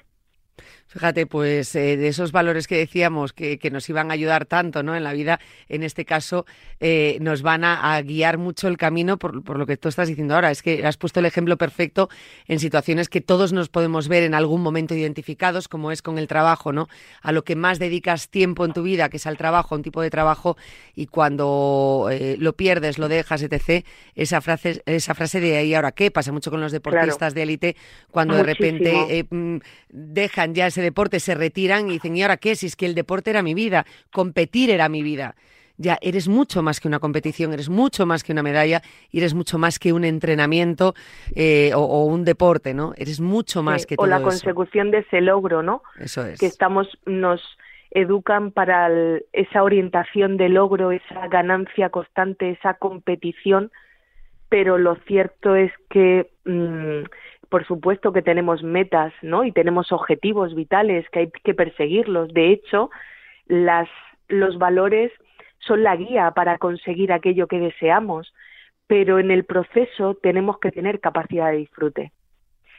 Fíjate, 0.89 1.27
pues 1.27 1.75
eh, 1.75 1.97
de 1.97 2.09
esos 2.09 2.33
valores 2.33 2.67
que 2.67 2.79
decíamos 2.79 3.33
que, 3.33 3.59
nos 3.71 3.89
iban 3.91 4.11
a 4.11 4.15
ayudar 4.15 4.47
tanto 4.47 4.83
¿no? 4.83 4.97
en 4.97 5.05
la 5.05 5.13
vida, 5.13 5.41
en 5.69 5.83
este 5.83 6.05
caso 6.05 6.47
eh, 6.81 7.19
nos 7.21 7.43
van 7.43 7.65
a, 7.65 8.01
guiar 8.01 8.39
mucho 8.39 8.69
el 8.69 8.79
camino 8.79 9.19
por, 9.19 9.43
por, 9.43 9.59
lo 9.59 9.67
que 9.67 9.77
tú 9.77 9.89
estás 9.89 10.09
diciendo 10.09 10.35
ahora. 10.35 10.51
Es 10.51 10.63
que 10.63 10.87
has 10.87 10.97
puesto 10.97 11.21
el 11.21 11.27
ejemplo 11.27 11.59
perfecto 11.59 12.09
en 12.47 12.61
situaciones 12.61 13.09
que 13.09 13.21
todos 13.21 13.53
nos 13.53 13.69
podemos 13.69 14.09
ver 14.09 14.23
en 14.23 14.33
algún 14.33 14.63
momento 14.63 14.95
identificados, 14.95 15.69
como 15.69 15.91
es 15.91 16.01
con 16.01 16.19
el 16.19 16.29
trabajo, 16.29 16.73
¿no? 16.73 16.89
A 17.21 17.33
lo 17.33 17.45
que 17.45 17.57
más 17.57 17.79
dedicas 17.79 18.31
tiempo 18.31 18.65
en 18.65 18.73
tu 18.73 18.83
vida, 18.83 19.09
que 19.11 19.19
es 19.19 19.27
al 19.27 19.37
trabajo, 19.37 19.75
un 19.75 19.83
tipo 19.83 20.01
de 20.01 20.09
trabajo, 20.09 20.57
y 20.95 21.07
cuando 21.07 22.09
eh, 22.11 22.37
lo 22.39 22.55
pierdes, 22.55 22.99
lo 22.99 23.09
dejas, 23.09 23.43
etc., 23.43 23.85
esa 24.15 24.41
frase, 24.41 24.83
esa 24.87 25.15
frase 25.15 25.41
de 25.41 25.59
ahí 25.59 25.75
ahora 25.75 25.93
qué 25.93 26.11
pasa 26.11 26.33
mucho 26.33 26.51
con 26.51 26.61
los 26.61 26.73
deportistas 26.73 27.35
de 27.35 27.43
élite, 27.43 27.77
cuando 28.11 28.35
de 28.37 28.45
repente 28.45 29.27
mm, 29.29 29.57
dejan 30.47 30.55
ya 30.55 30.67
ese 30.67 30.83
deporte, 30.83 31.21
se 31.21 31.35
retiran 31.35 31.88
y 31.88 31.95
dicen, 31.95 32.17
¿y 32.17 32.23
ahora 32.23 32.37
qué? 32.37 32.55
Si 32.55 32.67
es 32.67 32.76
que 32.76 32.87
el 32.87 32.95
deporte 32.95 33.31
era 33.31 33.43
mi 33.43 33.55
vida, 33.55 33.85
competir 34.12 34.71
era 34.71 34.88
mi 34.88 35.03
vida. 35.03 35.35
Ya, 35.79 35.99
eres 36.00 36.26
mucho 36.26 36.62
más 36.62 36.81
que 36.81 36.88
una 36.88 37.00
competición, 37.00 37.53
eres 37.53 37.69
mucho 37.69 38.07
más 38.07 38.25
que 38.25 38.33
una 38.33 38.43
medalla 38.43 38.81
y 39.11 39.19
eres 39.19 39.35
mucho 39.35 39.59
más 39.59 39.79
que 39.79 39.93
un 39.93 40.05
entrenamiento 40.05 40.95
eh, 41.35 41.73
o, 41.75 42.07
un 42.07 42.25
deporte, 42.25 42.73
¿no? 42.73 42.95
Eres 42.97 43.21
mucho 43.21 43.62
más 43.62 43.85
que 43.85 43.97
todo 43.97 44.07
O 44.07 44.09
la 44.09 44.23
consecución 44.23 44.91
de 44.91 45.00
ese 45.00 45.21
logro, 45.21 45.62
¿no? 45.62 45.83
Eso 45.99 46.25
es. 46.25 46.41
Que 46.41 46.47
estamos, 46.47 46.88
nos 47.05 47.43
educan 47.91 48.53
para 48.53 48.88
esa 49.35 49.62
orientación 49.62 50.38
de 50.38 50.49
logro, 50.49 50.93
esa 50.93 51.29
ganancia 51.29 51.91
constante, 51.91 52.53
esa 52.53 52.75
competición, 52.75 53.71
pero 54.49 54.79
lo 54.79 54.95
cierto 55.07 55.57
es 55.57 55.73
que 55.91 56.31
mm, 56.47 57.05
por 57.49 57.67
supuesto 57.67 58.12
que 58.12 58.23
tenemos 58.23 58.62
metas, 58.62 59.12
¿no? 59.23 59.45
Y 59.45 59.53
tenemos 59.53 59.93
objetivos 59.93 60.55
vitales 60.55 61.09
que 61.11 61.21
hay 61.21 61.31
que 61.31 61.55
perseguirlos. 61.55 62.33
De 62.33 62.50
hecho, 62.50 62.91
los 63.49 64.59
valores 64.59 65.12
son 65.59 65.83
la 65.83 65.97
guía 65.97 66.31
para 66.33 66.59
conseguir 66.59 67.12
aquello 67.12 67.47
que 67.47 67.59
deseamos, 67.59 68.33
pero 68.87 69.19
en 69.19 69.31
el 69.31 69.45
proceso 69.45 70.15
tenemos 70.15 70.59
que 70.59 70.71
tener 70.71 71.00
capacidad 71.00 71.50
de 71.50 71.59
disfrute. 71.59 72.12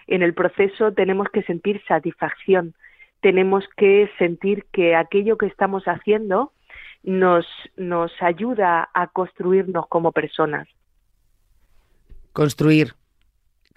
En 0.07 0.21
el 0.21 0.33
proceso 0.33 0.93
tenemos 0.93 1.27
que 1.29 1.43
sentir 1.43 1.81
satisfacción, 1.88 2.74
tenemos 3.21 3.65
que 3.75 4.09
sentir 4.17 4.65
que 4.71 4.95
aquello 4.95 5.38
que 5.38 5.47
estamos 5.47 5.83
haciendo 5.86 6.53
nos, 7.03 7.45
nos 7.75 8.12
ayuda 8.21 8.89
a 8.93 9.07
construirnos 9.07 9.88
como 9.88 10.12
personas. 10.12 10.67
Construir, 12.31 12.93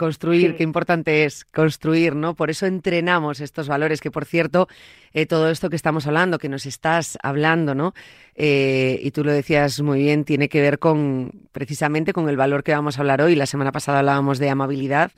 Construir, 0.01 0.57
qué 0.57 0.63
importante 0.63 1.25
es 1.25 1.45
construir, 1.45 2.17
¿no? 2.17 2.35
Por 2.35 2.49
eso 2.49 2.65
entrenamos 2.65 3.39
estos 3.41 3.69
valores, 3.69 4.01
que 4.01 4.11
por 4.11 4.25
cierto, 4.25 4.67
eh, 5.13 5.27
todo 5.27 5.51
esto 5.51 5.69
que 5.69 5.77
estamos 5.77 6.07
hablando, 6.07 6.39
que 6.39 6.49
nos 6.49 6.65
estás 6.65 7.19
hablando, 7.23 7.75
¿no? 7.75 7.93
Eh, 8.35 8.99
y 9.03 9.11
tú 9.11 9.25
lo 9.25 9.31
decías 9.31 9.83
muy 9.83 9.99
bien, 9.99 10.25
tiene 10.25 10.49
que 10.49 10.63
ver 10.63 10.79
con 10.79 11.33
precisamente 11.53 12.15
con 12.15 12.31
el 12.31 12.39
valor 12.39 12.63
que 12.63 12.73
vamos 12.73 12.97
a 12.97 13.03
hablar 13.03 13.21
hoy. 13.21 13.35
La 13.35 13.45
semana 13.45 13.73
pasada 13.73 13.99
hablábamos 13.99 14.39
de 14.39 14.49
amabilidad 14.49 15.13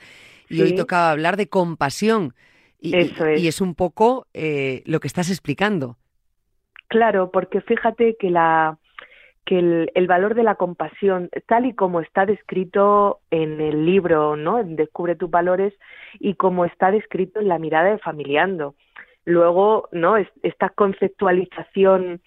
y 0.48 0.60
hoy 0.62 0.74
tocaba 0.74 1.12
hablar 1.12 1.36
de 1.36 1.48
compasión. 1.48 2.34
Y, 2.80 2.96
Eso 2.96 3.24
es. 3.24 3.40
y 3.40 3.46
es 3.46 3.60
un 3.60 3.76
poco 3.76 4.26
eh, 4.34 4.82
lo 4.84 4.98
que 4.98 5.06
estás 5.06 5.30
explicando. 5.30 5.96
Claro, 6.88 7.30
porque 7.30 7.60
fíjate 7.60 8.16
que 8.18 8.30
la, 8.30 8.80
que 9.44 9.90
el, 9.94 10.06
valor 10.06 10.34
de 10.34 10.44
la 10.44 10.54
compasión, 10.54 11.28
tal 11.46 11.66
y 11.66 11.74
como 11.74 12.00
está 12.00 12.26
descrito 12.26 13.20
en 13.30 13.60
el 13.60 13.84
libro, 13.86 14.36
¿no? 14.36 14.60
En 14.60 14.76
Descubre 14.76 15.16
tus 15.16 15.30
valores 15.30 15.74
y 16.20 16.34
como 16.34 16.64
está 16.64 16.90
descrito 16.90 17.40
en 17.40 17.48
la 17.48 17.58
mirada 17.58 17.90
de 17.90 17.98
Familiando. 17.98 18.74
Luego, 19.24 19.88
¿no? 19.92 20.16
esta 20.16 20.68
conceptualización 20.68 22.20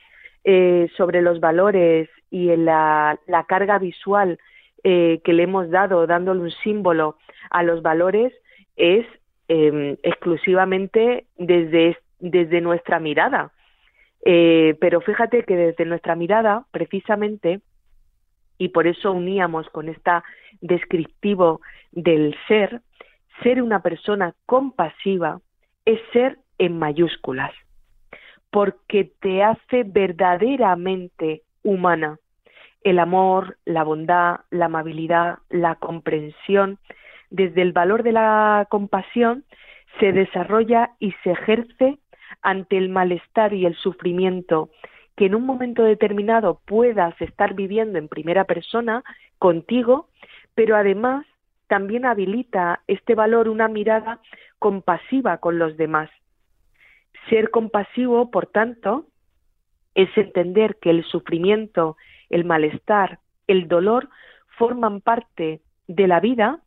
eh, 0.43 0.89
sobre 0.95 1.21
los 1.21 1.39
valores 1.39 2.09
y 2.29 2.49
en 2.49 2.65
la, 2.65 3.17
carga 3.47 3.79
visual 3.79 4.39
eh, 4.83 5.21
que 5.23 5.33
le 5.33 5.43
hemos 5.43 5.69
dado, 5.69 6.07
dándole 6.07 6.41
un 6.41 6.51
símbolo 6.51 7.17
a 7.49 7.63
los 7.63 7.81
valores, 7.81 8.33
es 8.75 9.05
em, 9.47 9.97
exclusivamente 10.03 11.25
desde, 11.37 11.97
desde 12.19 12.61
nuestra 12.61 12.99
mirada. 12.99 13.51
Eh, 14.25 14.75
pero 14.81 15.01
fíjate 15.01 15.43
que 15.43 15.55
desde 15.55 15.85
nuestra 15.85 16.15
mirada, 16.15 16.65
precisamente, 16.71 17.61
y 18.57 18.69
por 18.69 18.87
eso 18.87 19.11
uníamos 19.11 19.69
con 19.69 19.87
esta 19.87 20.23
descriptivo 20.61 21.61
del 21.91 22.35
ser, 22.47 22.81
ser 23.43 23.61
una 23.61 23.81
persona 23.81 24.33
compasiva 24.45 25.41
es 25.85 25.99
ser 26.11 26.39
en 26.57 26.79
mayúsculas, 26.79 27.51
porque 28.49 29.11
te 29.21 29.43
hace 29.43 29.83
verdaderamente 29.83 31.43
humana. 31.63 32.17
El 32.81 32.99
amor, 32.99 33.57
la 33.65 33.83
bondad, 33.83 34.39
la 34.49 34.65
amabilidad, 34.65 35.39
la 35.49 35.75
comprensión, 35.75 36.79
desde 37.29 37.61
el 37.61 37.73
valor 37.73 38.03
de 38.03 38.13
la 38.13 38.67
compasión, 38.69 39.43
se 39.99 40.11
desarrolla 40.11 40.91
y 40.99 41.11
se 41.23 41.31
ejerce 41.31 41.99
ante 42.41 42.77
el 42.77 42.89
malestar 42.89 43.53
y 43.53 43.65
el 43.65 43.75
sufrimiento 43.75 44.69
que 45.15 45.25
en 45.25 45.35
un 45.35 45.45
momento 45.45 45.83
determinado 45.83 46.59
puedas 46.65 47.19
estar 47.21 47.53
viviendo 47.53 47.97
en 47.97 48.07
primera 48.07 48.43
persona 48.43 49.03
contigo, 49.37 50.09
pero 50.55 50.75
además 50.75 51.25
también 51.67 52.05
habilita 52.05 52.81
este 52.87 53.15
valor 53.15 53.49
una 53.49 53.67
mirada 53.67 54.19
compasiva 54.59 55.37
con 55.37 55.57
los 55.57 55.77
demás. 55.77 56.09
Ser 57.29 57.49
compasivo, 57.49 58.29
por 58.29 58.47
tanto, 58.47 59.07
es 59.95 60.09
entender 60.17 60.77
que 60.81 60.89
el 60.89 61.03
sufrimiento, 61.05 61.97
el 62.29 62.45
malestar, 62.45 63.19
el 63.47 63.67
dolor 63.67 64.09
forman 64.57 65.01
parte 65.01 65.61
de 65.87 66.07
la 66.07 66.19
vida. 66.19 66.59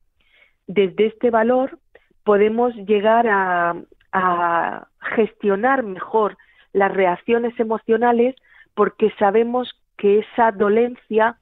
Desde 0.67 1.07
este 1.07 1.31
valor 1.31 1.79
podemos 2.25 2.75
llegar 2.75 3.27
a, 3.29 3.77
a 4.13 4.89
gestionar 5.01 5.83
mejor 5.83 6.37
las 6.73 6.93
reacciones 6.93 7.59
emocionales 7.59 8.35
porque 8.75 9.13
sabemos 9.19 9.81
que 9.97 10.21
esa 10.21 10.53
dolencia 10.53 11.37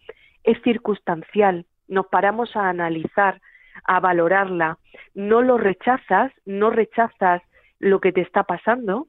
es 0.45 0.61
circunstancial. 0.63 1.67
Nos 1.89 2.07
paramos 2.07 2.57
a 2.57 2.69
analizar, 2.69 3.41
a 3.85 4.01
valorarla. 4.01 4.79
No 5.15 5.43
lo 5.43 5.59
rechazas, 5.59 6.33
no 6.45 6.71
rechazas 6.71 7.43
lo 7.79 8.01
que 8.01 8.13
te 8.13 8.23
está 8.23 8.45
pasando 8.45 9.07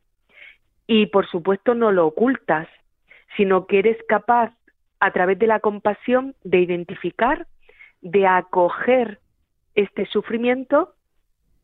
y 0.88 1.08
por 1.08 1.28
supuesto 1.28 1.74
no 1.74 1.92
lo 1.92 2.08
ocultas, 2.08 2.68
sino 3.36 3.68
que 3.68 3.80
eres 3.80 3.98
capaz 4.08 4.54
a 5.00 5.12
través 5.12 5.38
de 5.40 5.48
la 5.48 5.60
compasión 5.60 6.36
de 6.44 6.60
identificar, 6.60 7.48
de 8.02 8.26
acoger 8.26 9.20
este 9.76 10.06
sufrimiento 10.08 10.94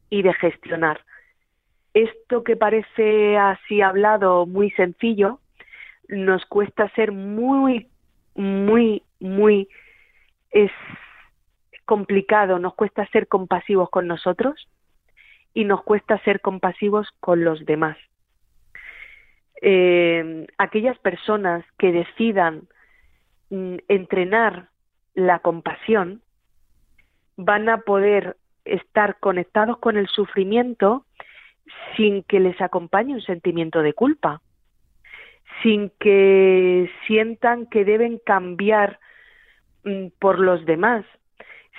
y 0.09 0.21
de 0.21 0.33
gestionar 0.33 1.01
esto 1.93 2.43
que 2.43 2.55
parece 2.55 3.37
así 3.37 3.81
hablado 3.81 4.45
muy 4.45 4.71
sencillo, 4.71 5.39
nos 6.07 6.45
cuesta 6.45 6.89
ser 6.89 7.11
muy, 7.11 7.87
muy, 8.35 9.03
muy 9.19 9.69
es 10.51 10.71
complicado, 11.85 12.59
nos 12.59 12.75
cuesta 12.75 13.05
ser 13.07 13.27
compasivos 13.27 13.89
con 13.89 14.07
nosotros 14.07 14.67
y 15.53 15.65
nos 15.65 15.83
cuesta 15.83 16.17
ser 16.19 16.41
compasivos 16.41 17.07
con 17.19 17.43
los 17.43 17.65
demás. 17.65 17.97
Eh, 19.61 20.47
aquellas 20.57 20.97
personas 20.99 21.63
que 21.77 21.91
decidan 21.91 22.67
mm, 23.49 23.77
entrenar 23.87 24.69
la 25.13 25.39
compasión 25.39 26.21
van 27.37 27.69
a 27.69 27.79
poder 27.79 28.37
estar 28.65 29.19
conectados 29.19 29.77
con 29.77 29.97
el 29.97 30.07
sufrimiento 30.07 31.05
sin 31.95 32.23
que 32.23 32.39
les 32.39 32.59
acompañe 32.61 33.13
un 33.13 33.21
sentimiento 33.21 33.81
de 33.81 33.93
culpa, 33.93 34.41
sin 35.61 35.91
que 35.99 36.89
sientan 37.07 37.67
que 37.67 37.85
deben 37.85 38.19
cambiar 38.25 38.99
mm, 39.83 40.07
por 40.19 40.39
los 40.39 40.65
demás, 40.65 41.05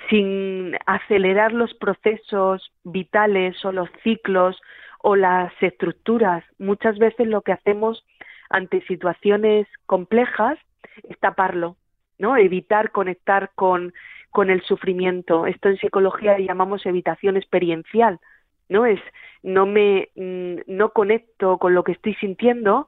sin 0.09 0.77
acelerar 0.85 1.53
los 1.53 1.73
procesos 1.73 2.71
vitales 2.83 3.63
o 3.65 3.71
los 3.71 3.89
ciclos 4.03 4.59
o 4.99 5.15
las 5.15 5.51
estructuras. 5.61 6.43
Muchas 6.57 6.97
veces 6.97 7.27
lo 7.27 7.41
que 7.41 7.53
hacemos 7.53 8.05
ante 8.49 8.81
situaciones 8.87 9.67
complejas 9.85 10.57
es 11.03 11.19
taparlo, 11.19 11.77
¿no? 12.17 12.37
Evitar 12.37 12.91
conectar 12.91 13.51
con, 13.55 13.93
con 14.31 14.49
el 14.49 14.61
sufrimiento. 14.63 15.45
Esto 15.45 15.69
en 15.69 15.77
psicología 15.77 16.37
llamamos 16.39 16.85
evitación 16.85 17.37
experiencial, 17.37 18.19
¿no? 18.69 18.85
Es 18.85 18.99
no 19.43 19.65
me 19.65 20.09
mm, 20.15 20.61
no 20.67 20.89
conecto 20.89 21.57
con 21.57 21.75
lo 21.75 21.83
que 21.83 21.91
estoy 21.93 22.15
sintiendo 22.15 22.87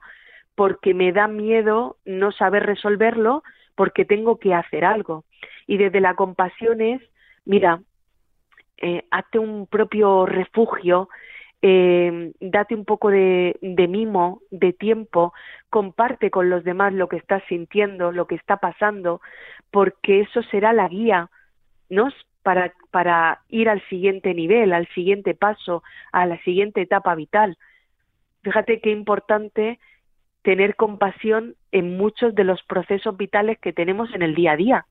porque 0.56 0.94
me 0.94 1.12
da 1.12 1.28
miedo 1.28 1.98
no 2.06 2.32
saber 2.32 2.66
resolverlo 2.66 3.44
porque 3.76 4.06
tengo 4.06 4.40
que 4.40 4.56
hacer 4.56 4.84
algo. 4.86 5.24
Y 5.68 5.78
desde 5.78 6.02
la 6.02 6.16
compasión 6.16 6.82
es, 6.82 7.02
mira, 7.46 7.82
eh, 8.78 9.04
hazte 9.12 9.38
un 9.38 9.68
propio 9.68 10.26
refugio, 10.26 11.10
eh, 11.62 12.32
date 12.40 12.74
un 12.74 12.86
poco 12.86 13.10
de, 13.10 13.56
de, 13.62 13.88
mimo, 13.88 14.42
de 14.50 14.74
tiempo, 14.74 15.34
comparte 15.70 16.32
con 16.32 16.50
los 16.50 16.64
demás 16.64 16.94
lo 16.94 17.08
que 17.08 17.18
estás 17.18 17.44
sintiendo, 17.48 18.12
lo 18.12 18.26
que 18.26 18.36
está 18.36 18.58
pasando, 18.58 19.22
porque 19.70 20.22
eso 20.22 20.42
será 20.44 20.74
la 20.74 20.88
guía, 20.88 21.30
¿no? 21.90 22.10
Para, 22.48 22.72
para 22.92 23.42
ir 23.50 23.68
al 23.68 23.82
siguiente 23.90 24.34
nivel, 24.34 24.72
al 24.72 24.88
siguiente 24.96 25.34
paso, 25.36 25.84
a 26.14 26.26
la 26.26 26.42
siguiente 26.44 26.80
etapa 26.80 27.14
vital. 27.14 27.58
Fíjate 28.42 28.80
qué 28.80 28.90
importante 28.90 29.80
tener 30.44 30.78
compasión 30.78 31.56
en 31.74 31.98
muchos 31.98 32.34
de 32.36 32.46
los 32.46 32.64
procesos 32.64 33.18
vitales 33.18 33.60
que 33.60 33.74
tenemos 33.74 34.16
en 34.16 34.22
el 34.22 34.34
día 34.34 34.54
a 34.54 34.56
día. 34.56 34.86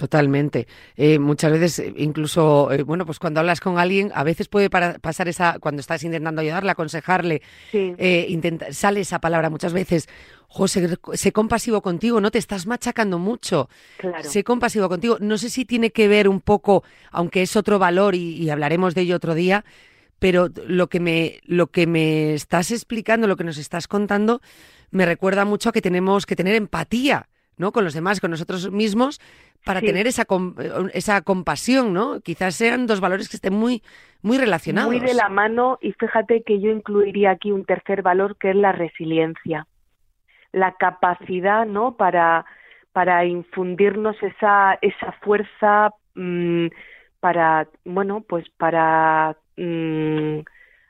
Totalmente. 0.00 0.66
Eh, 0.96 1.18
muchas 1.18 1.52
veces, 1.52 1.78
eh, 1.78 1.92
incluso, 1.98 2.72
eh, 2.72 2.84
bueno, 2.84 3.04
pues 3.04 3.18
cuando 3.18 3.38
hablas 3.38 3.60
con 3.60 3.78
alguien, 3.78 4.10
a 4.14 4.24
veces 4.24 4.48
puede 4.48 4.70
pasar 4.70 5.28
esa, 5.28 5.58
cuando 5.58 5.80
estás 5.80 6.02
intentando 6.04 6.40
ayudarle, 6.40 6.70
aconsejarle, 6.70 7.42
intenta, 7.70 8.72
sale 8.72 9.00
esa 9.00 9.18
palabra 9.18 9.50
muchas 9.50 9.74
veces, 9.74 10.08
José, 10.48 10.96
sé 11.12 11.32
compasivo 11.32 11.82
contigo, 11.82 12.18
no 12.18 12.30
te 12.30 12.38
estás 12.38 12.66
machacando 12.66 13.18
mucho. 13.18 13.68
Claro. 13.98 14.24
Sé 14.26 14.42
compasivo 14.42 14.88
contigo. 14.88 15.18
No 15.20 15.36
sé 15.36 15.50
si 15.50 15.66
tiene 15.66 15.90
que 15.90 16.08
ver 16.08 16.30
un 16.30 16.40
poco, 16.40 16.82
aunque 17.10 17.42
es 17.42 17.54
otro 17.54 17.78
valor 17.78 18.14
y, 18.14 18.48
hablaremos 18.48 18.94
de 18.94 19.02
ello 19.02 19.16
otro 19.16 19.34
día, 19.34 19.66
pero 20.18 20.48
lo 20.66 20.88
que 20.88 20.98
me, 20.98 21.40
lo 21.44 21.66
que 21.66 21.86
me 21.86 22.32
estás 22.32 22.70
explicando, 22.70 23.26
lo 23.26 23.36
que 23.36 23.44
nos 23.44 23.58
estás 23.58 23.86
contando, 23.86 24.40
me 24.90 25.04
recuerda 25.04 25.44
mucho 25.44 25.68
a 25.68 25.72
que 25.72 25.82
tenemos 25.82 26.24
que 26.24 26.36
tener 26.36 26.54
empatía, 26.54 27.28
¿no? 27.60 27.72
Con 27.72 27.84
los 27.84 27.92
demás, 27.92 28.20
con 28.20 28.30
nosotros 28.30 28.72
mismos, 28.72 29.20
para 29.66 29.80
tener 29.80 30.06
esa, 30.06 30.26
esa 30.94 31.20
compasión, 31.20 31.92
¿no? 31.92 32.20
Quizás 32.22 32.54
sean 32.56 32.86
dos 32.86 33.00
valores 33.00 33.28
que 33.28 33.36
estén 33.36 33.52
muy, 33.52 33.82
muy 34.22 34.38
relacionados. 34.38 34.90
Muy 34.90 35.00
de 35.00 35.12
la 35.12 35.28
mano 35.28 35.78
y 35.82 35.92
fíjate 35.92 36.42
que 36.42 36.58
yo 36.60 36.70
incluiría 36.70 37.32
aquí 37.32 37.52
un 37.52 37.66
tercer 37.66 38.00
valor 38.02 38.36
que 38.38 38.50
es 38.50 38.56
la 38.56 38.72
resiliencia, 38.72 39.66
la 40.52 40.72
capacidad, 40.72 41.66
¿no? 41.66 41.96
Para, 41.98 42.46
para 42.92 43.26
infundirnos 43.26 44.16
esa, 44.22 44.78
esa 44.80 45.12
fuerza 45.20 45.92
mm, 46.14 46.68
para, 47.20 47.68
bueno, 47.84 48.24
pues 48.26 48.48
para 48.56 49.36
mm, 49.58 50.38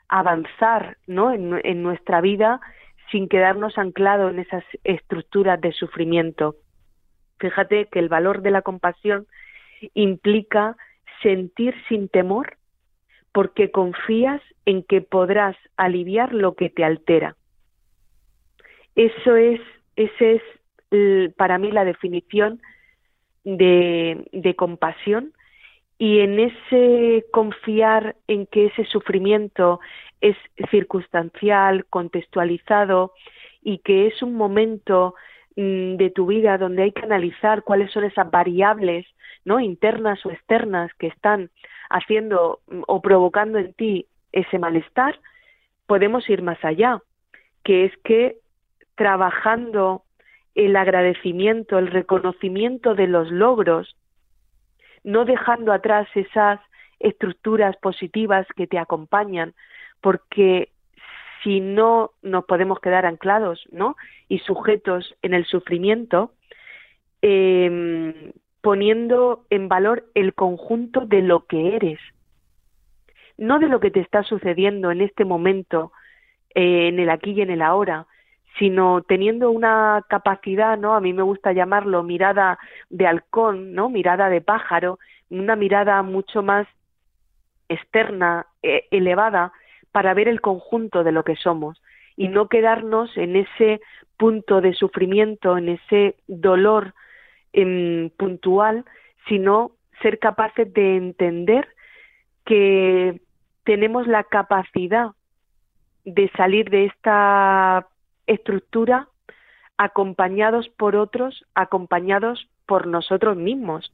avanzar, 0.07 0.97
¿no? 1.05 1.33
En, 1.33 1.59
en 1.65 1.83
nuestra 1.83 2.21
vida 2.21 2.61
sin 3.11 3.27
quedarnos 3.27 3.77
anclados 3.77 4.31
en 4.31 4.39
esas 4.39 4.63
estructuras 4.83 5.59
de 5.59 5.71
sufrimiento. 5.73 6.55
Fíjate 7.39 7.87
que 7.87 7.99
el 7.99 8.09
valor 8.09 8.41
de 8.41 8.51
la 8.51 8.61
compasión 8.61 9.27
implica 9.93 10.77
sentir 11.21 11.75
sin 11.89 12.07
temor 12.07 12.57
porque 13.31 13.71
confías 13.71 14.41
en 14.65 14.83
que 14.83 15.01
podrás 15.01 15.55
aliviar 15.77 16.33
lo 16.33 16.55
que 16.55 16.69
te 16.69 16.83
altera. 16.83 17.35
Eso 18.95 19.35
es, 19.35 19.61
ese 19.95 20.35
es 20.35 21.33
para 21.35 21.57
mí 21.57 21.71
la 21.71 21.85
definición 21.85 22.61
de, 23.43 24.27
de 24.33 24.55
compasión 24.55 25.33
y 26.01 26.19
en 26.19 26.39
ese 26.39 27.25
confiar 27.31 28.15
en 28.27 28.47
que 28.47 28.65
ese 28.65 28.85
sufrimiento 28.85 29.79
es 30.19 30.35
circunstancial, 30.71 31.85
contextualizado 31.85 33.13
y 33.61 33.79
que 33.79 34.07
es 34.07 34.21
un 34.23 34.33
momento 34.35 35.13
Mm, 35.57 35.97
de 35.97 36.09
tu 36.11 36.27
vida 36.27 36.57
donde 36.57 36.83
hay 36.83 36.91
que 36.93 37.03
analizar 37.03 37.63
cuáles 37.63 37.91
son 37.91 38.05
esas 38.05 38.31
variables 38.31 39.05
no 39.43 39.59
internas 39.59 40.25
o 40.25 40.31
externas 40.31 40.89
que 40.97 41.07
están 41.07 41.49
haciendo 41.89 42.61
mm, 42.67 42.83
o 42.87 43.01
provocando 43.01 43.57
en 43.57 43.73
ti 43.73 44.05
ese 44.31 44.59
malestar 44.59 45.19
podemos 45.87 46.29
ir 46.29 46.41
más 46.41 46.63
allá 46.63 47.01
que 47.65 47.83
es 47.83 47.91
que 48.05 48.37
trabajando 48.95 50.03
el 50.55 50.77
agradecimiento 50.77 51.79
el 51.79 51.87
reconocimiento 51.87 52.95
de 52.95 53.07
los 53.07 53.29
logros 53.29 53.97
no 55.03 55.25
dejando 55.25 55.73
atrás 55.73 56.07
esas 56.15 56.59
estructuras 56.99 57.75
positivas 57.77 58.45
que 58.55 58.67
te 58.67 58.77
acompañan 58.77 59.53
porque 60.01 60.69
si 61.43 61.59
no 61.59 62.11
nos 62.21 62.45
podemos 62.45 62.79
quedar 62.79 63.05
anclados 63.05 63.63
¿no? 63.71 63.95
y 64.27 64.39
sujetos 64.39 65.15
en 65.21 65.33
el 65.33 65.45
sufrimiento, 65.45 66.33
em, 67.21 68.31
poniendo 68.61 69.45
en 69.49 69.67
valor 69.67 70.05
el 70.13 70.33
conjunto 70.33 71.01
de 71.01 71.21
lo 71.21 71.45
que 71.47 71.75
eres, 71.75 71.99
no 73.37 73.57
de 73.59 73.67
lo 73.67 73.79
que 73.79 73.89
te 73.89 73.99
está 73.99 74.23
sucediendo 74.23 74.91
en 74.91 75.01
este 75.01 75.25
momento, 75.25 75.91
eh, 76.53 76.89
en 76.89 76.99
el 76.99 77.09
aquí 77.09 77.31
y 77.31 77.41
en 77.41 77.49
el 77.49 77.61
ahora, 77.61 78.05
sino 78.57 79.01
teniendo 79.01 79.51
una 79.51 80.03
capacidad, 80.09 80.77
¿no? 80.77 80.95
A 80.95 81.01
mí 81.01 81.13
me 81.13 81.23
gusta 81.23 81.53
llamarlo 81.53 82.03
mirada 82.03 82.59
de 82.89 83.07
halcón, 83.07 83.73
¿no? 83.73 83.89
Mirada 83.89 84.29
de 84.29 84.41
pájaro, 84.41 84.99
una 85.29 85.55
mirada 85.55 86.01
mucho 86.03 86.43
más 86.43 86.67
externa, 87.69 88.47
eh, 88.61 88.87
elevada, 88.91 89.53
para 89.91 90.13
ver 90.13 90.27
el 90.27 90.41
conjunto 90.41 91.03
de 91.03 91.11
lo 91.11 91.23
que 91.23 91.35
somos 91.35 91.81
y 92.15 92.27
no 92.27 92.47
quedarnos 92.47 93.15
en 93.17 93.35
ese 93.35 93.81
punto 94.17 94.61
de 94.61 94.73
sufrimiento, 94.73 95.57
en 95.57 95.69
ese 95.69 96.15
dolor 96.27 96.93
em, 97.53 98.09
puntual, 98.11 98.85
sino 99.27 99.71
ser 100.01 100.19
capaces 100.19 100.71
de 100.73 100.97
entender 100.97 101.67
que 102.45 103.19
tenemos 103.63 104.07
la 104.07 104.23
capacidad 104.23 105.11
de 106.05 106.29
salir 106.35 106.69
de 106.69 106.85
esta 106.85 107.87
estructura 108.31 109.07
acompañados 109.77 110.69
por 110.69 110.95
otros, 110.95 111.45
acompañados 111.55 112.47
por 112.65 112.87
nosotros 112.87 113.37
mismos. 113.37 113.93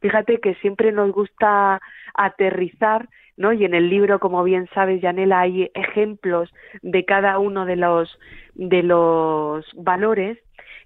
Fíjate 0.00 0.40
que 0.40 0.54
siempre 0.56 0.92
nos 0.92 1.12
gusta 1.12 1.80
aterrizar 2.14 3.08
¿no? 3.38 3.52
Y 3.52 3.64
en 3.64 3.72
el 3.72 3.88
libro, 3.88 4.18
como 4.18 4.42
bien 4.42 4.68
sabes, 4.74 5.00
Yanela, 5.00 5.40
hay 5.40 5.70
ejemplos 5.74 6.52
de 6.82 7.04
cada 7.04 7.38
uno 7.38 7.64
de 7.64 7.76
los, 7.76 8.18
de 8.54 8.82
los 8.82 9.64
valores. 9.76 10.38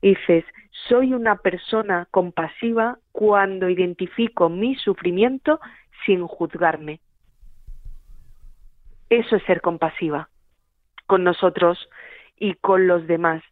dices, 0.03 0.45
soy 0.89 1.15
una 1.15 1.37
persona 1.37 2.07
compasiva 2.11 2.99
cuando 3.11 3.71
identifico 3.71 4.51
mi 4.51 4.75
sufrimiento 4.77 5.61
sin 6.05 6.27
juzgarme. 6.27 7.01
Eso 9.09 9.37
es 9.37 9.43
ser 9.45 9.63
compasiva 9.63 10.29
con 11.07 11.25
nosotros 11.25 11.89
y 12.37 12.55
con 12.55 12.87
los 12.87 13.07
demás. 13.07 13.43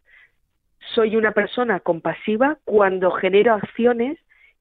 Soy 0.93 1.15
una 1.15 1.31
persona 1.31 1.79
compasiva 1.79 2.57
cuando 2.65 3.11
genero 3.11 3.53
acciones 3.53 4.17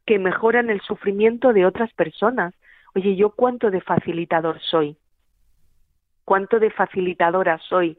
que 0.07 0.19
mejoran 0.19 0.71
el 0.71 0.81
sufrimiento 0.81 1.53
de 1.53 1.67
otras 1.67 1.93
personas, 1.95 2.55
Oye, 2.95 3.15
¿yo 3.17 3.31
cuánto 3.31 3.71
de 3.71 3.81
facilitador 3.81 4.61
soy? 4.61 4.97
¿Cuánto 6.25 6.59
de 6.59 6.71
facilitadora 6.71 7.59
soy 7.59 7.99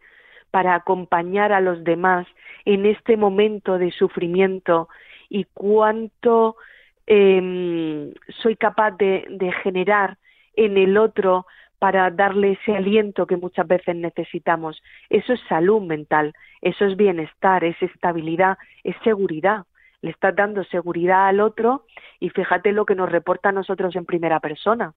para 0.51 0.75
acompañar 0.75 1.53
a 1.53 1.61
los 1.61 1.83
demás 1.83 2.27
en 2.65 2.85
este 2.85 3.15
momento 3.15 3.77
de 3.77 3.91
sufrimiento? 3.91 4.89
¿Y 5.29 5.45
cuánto 5.53 6.57
em, 7.05 8.13
soy 8.41 8.57
capaz 8.57 8.91
de, 8.91 9.25
de 9.29 9.51
generar 9.63 10.17
en 10.55 10.77
el 10.77 10.97
otro 10.97 11.45
para 11.81 12.11
darle 12.11 12.51
ese 12.51 12.75
aliento 12.75 13.25
que 13.25 13.37
muchas 13.37 13.67
veces 13.67 13.95
necesitamos. 13.95 14.83
Eso 15.09 15.33
es 15.33 15.39
salud 15.49 15.81
mental, 15.81 16.35
eso 16.61 16.85
es 16.85 16.95
bienestar, 16.95 17.63
es 17.63 17.75
estabilidad, 17.81 18.59
es 18.83 18.95
seguridad. 19.03 19.65
Le 20.03 20.11
estás 20.11 20.35
dando 20.35 20.63
seguridad 20.65 21.27
al 21.27 21.39
otro 21.39 21.87
y 22.19 22.29
fíjate 22.29 22.71
lo 22.71 22.85
que 22.85 22.93
nos 22.93 23.11
reporta 23.11 23.49
a 23.49 23.51
nosotros 23.51 23.95
en 23.95 24.05
primera 24.05 24.39
persona. 24.39 24.93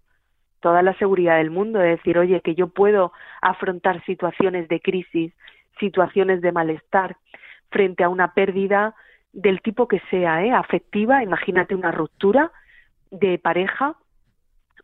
Toda 0.60 0.82
la 0.82 0.92
seguridad 0.98 1.38
del 1.38 1.50
mundo, 1.50 1.78
de 1.78 1.96
decir, 1.96 2.18
oye, 2.18 2.42
que 2.42 2.54
yo 2.54 2.68
puedo 2.68 3.12
afrontar 3.40 4.04
situaciones 4.04 4.68
de 4.68 4.80
crisis, 4.80 5.32
situaciones 5.80 6.42
de 6.42 6.52
malestar 6.52 7.16
frente 7.70 8.04
a 8.04 8.10
una 8.10 8.34
pérdida 8.34 8.94
del 9.32 9.62
tipo 9.62 9.88
que 9.88 10.02
sea, 10.10 10.44
¿eh? 10.44 10.52
afectiva, 10.52 11.22
imagínate 11.22 11.74
una 11.74 11.92
ruptura 11.92 12.52
de 13.10 13.38
pareja, 13.38 13.96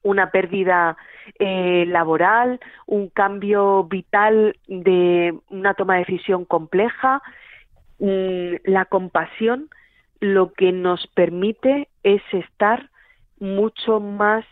una 0.02 0.30
pérdida 0.30 0.96
eh, 1.38 1.84
laboral, 1.86 2.60
un 2.86 3.08
cambio 3.08 3.84
vital 3.84 4.56
de 4.66 5.34
una 5.50 5.74
toma 5.74 5.94
de 5.94 6.00
decisión 6.00 6.44
compleja. 6.44 7.22
Mm, 7.98 8.54
la 8.64 8.84
compasión 8.86 9.68
lo 10.20 10.52
que 10.52 10.72
nos 10.72 11.06
permite 11.08 11.88
es 12.02 12.22
estar 12.32 12.90
mucho 13.38 14.00
más 14.00 14.44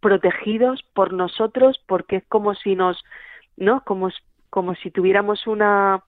protegidos 0.00 0.84
por 0.92 1.12
nosotros 1.12 1.80
porque 1.86 2.16
es 2.16 2.24
como 2.28 2.54
si 2.54 2.74
nos, 2.74 3.02
¿no? 3.56 3.82
Como, 3.84 4.10
como 4.50 4.74
si 4.74 4.90
tuviéramos 4.90 5.46
una, 5.46 6.02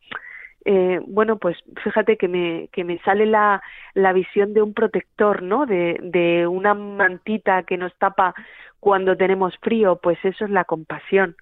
eh, 0.65 1.01
bueno, 1.07 1.39
pues 1.39 1.57
fíjate 1.85 2.17
que 2.17 2.27
me, 2.27 2.69
que 2.73 2.83
me 2.83 2.99
sale 2.99 3.25
la, 3.25 3.63
la 3.95 4.13
visión 4.13 4.53
de 4.53 4.63
un 4.63 4.75
protector, 4.75 5.43
¿no? 5.43 5.65
De, 5.65 5.97
de 6.03 6.49
una 6.49 6.75
mantita 6.75 7.63
que 7.63 7.79
nos 7.79 7.97
tapa 7.99 8.35
cuando 8.81 9.17
tenemos 9.17 9.55
frío, 9.61 9.99
pues 10.03 10.19
eso 10.25 10.45
es 10.45 10.51
la 10.51 10.65
compasión. 10.65 11.37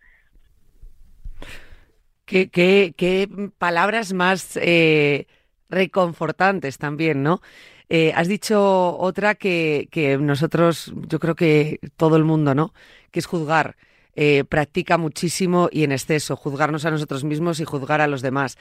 Qué, 2.25 2.49
qué, 2.49 2.95
qué 2.97 3.29
palabras 3.59 4.13
más 4.13 4.59
eh, 4.61 5.27
reconfortantes 5.69 6.79
también, 6.79 7.23
¿no? 7.23 7.43
Eh, 7.91 8.13
has 8.15 8.29
dicho 8.29 8.97
otra 8.99 9.35
que, 9.35 9.89
que, 9.91 10.17
nosotros, 10.17 10.93
yo 11.07 11.19
creo 11.21 11.35
que 11.35 11.81
todo 11.97 12.17
el 12.17 12.25
mundo, 12.25 12.55
¿no? 12.55 12.73
Que 13.11 13.19
es 13.21 13.27
juzgar. 13.27 13.77
Eh, 14.17 14.45
practica 14.45 14.97
muchísimo 14.97 15.69
y 15.71 15.83
en 15.83 15.93
exceso, 15.93 16.37
juzgarnos 16.37 16.85
a 16.85 16.91
nosotros 16.91 17.25
mismos 17.25 17.61
y 17.61 17.65
juzgar 17.65 18.01
a 18.01 18.07
los 18.07 18.23
demás. 18.23 18.57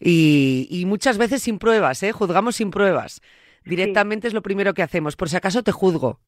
Y, 0.00 0.68
y 0.70 0.86
muchas 0.86 1.18
veces 1.18 1.42
sin 1.42 1.58
pruebas, 1.58 2.02
¿eh? 2.02 2.12
Juzgamos 2.12 2.56
sin 2.56 2.70
pruebas. 2.70 3.20
Directamente 3.64 4.26
es 4.26 4.34
lo 4.34 4.42
primero 4.42 4.74
que 4.74 4.82
hacemos. 4.82 5.16
Por 5.16 5.28
si 5.28 5.36
acaso 5.36 5.62
te 5.62 5.72
juzgo. 5.72 6.18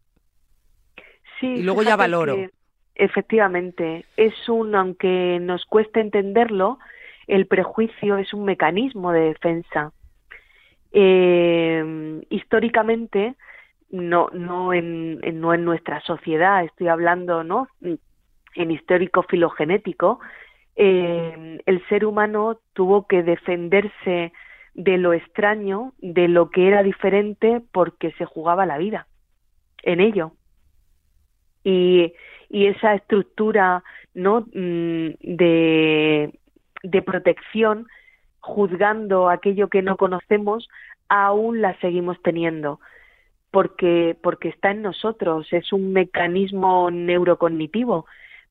Sí, 1.40 1.46
y 1.46 1.62
luego 1.62 1.82
ya 1.82 1.96
valoro. 1.96 2.36
efectivamente, 2.94 4.04
es 4.16 4.48
un, 4.48 4.74
aunque 4.74 5.38
nos 5.40 5.64
cueste 5.66 6.00
entenderlo, 6.00 6.78
el 7.26 7.46
prejuicio 7.46 8.18
es 8.18 8.32
un 8.34 8.44
mecanismo 8.44 9.12
de 9.12 9.20
defensa. 9.20 9.92
Eh, 10.92 12.22
históricamente, 12.30 13.34
no, 13.90 14.28
no, 14.32 14.72
en, 14.72 15.20
no 15.40 15.54
en 15.54 15.64
nuestra 15.64 16.00
sociedad, 16.02 16.64
estoy 16.64 16.88
hablando 16.88 17.42
¿no? 17.42 17.68
en 17.80 18.70
histórico 18.70 19.22
filogenético, 19.24 20.20
eh, 20.76 21.60
el 21.66 21.86
ser 21.88 22.04
humano 22.04 22.58
tuvo 22.72 23.06
que 23.06 23.22
defenderse 23.22 24.32
de 24.74 24.98
lo 24.98 25.12
extraño, 25.12 25.92
de 25.98 26.28
lo 26.28 26.50
que 26.50 26.66
era 26.66 26.82
diferente, 26.82 27.62
porque 27.72 28.12
se 28.12 28.24
jugaba 28.24 28.66
la 28.66 28.78
vida 28.78 29.06
en 29.82 30.00
ello 30.00 30.32
y, 31.64 32.12
y 32.50 32.66
esa 32.66 32.94
estructura 32.94 33.82
no 34.14 34.42
mm, 34.42 35.08
de, 35.20 36.32
protección 37.04 37.88
juzgando 38.40 39.28
aquello 39.30 39.68
que 39.68 39.82
no 39.82 39.96
conocemos 39.96 40.68
aún 41.08 41.60
la 41.60 41.78
seguimos 41.80 42.20
teniendo 42.22 42.78
porque 43.50 44.16
porque 44.22 44.50
está 44.50 44.70
en 44.70 44.82
nosotros 44.82 45.52
es 45.52 45.72
un 45.72 45.92
mecanismo 45.92 46.90
neurocognitivo 46.90 48.06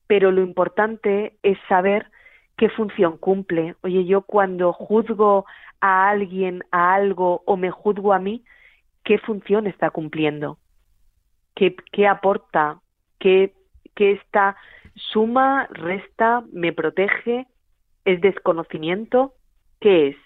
pero 0.07 0.31
lo 0.31 0.41
importante 0.41 1.37
es 1.43 1.57
saber 1.69 2.07
qué 2.57 2.69
función 2.69 3.17
cumple. 3.17 3.75
Oye 3.81 4.05
yo 4.05 4.21
cuando 4.21 4.73
juzgo 4.73 5.45
a 5.79 6.09
alguien 6.09 6.63
a 6.71 6.93
algo 6.93 7.41
o 7.45 7.55
me 7.55 7.71
juzgo 7.71 8.13
a 8.13 8.19
mí 8.19 8.43
qué 9.03 9.17
función 9.19 9.67
está 9.67 9.89
cumpliendo 9.91 10.57
qué, 11.55 11.75
qué 11.91 12.07
aporta 12.07 12.79
que, 13.23 13.53
esta 13.95 14.57
suma, 14.95 15.67
resta, 15.71 16.43
me 16.51 16.73
protege, 16.73 17.47
es 18.03 18.19
desconocimiento, 18.21 19.33
¿qué 19.79 20.09
es? 20.09 20.17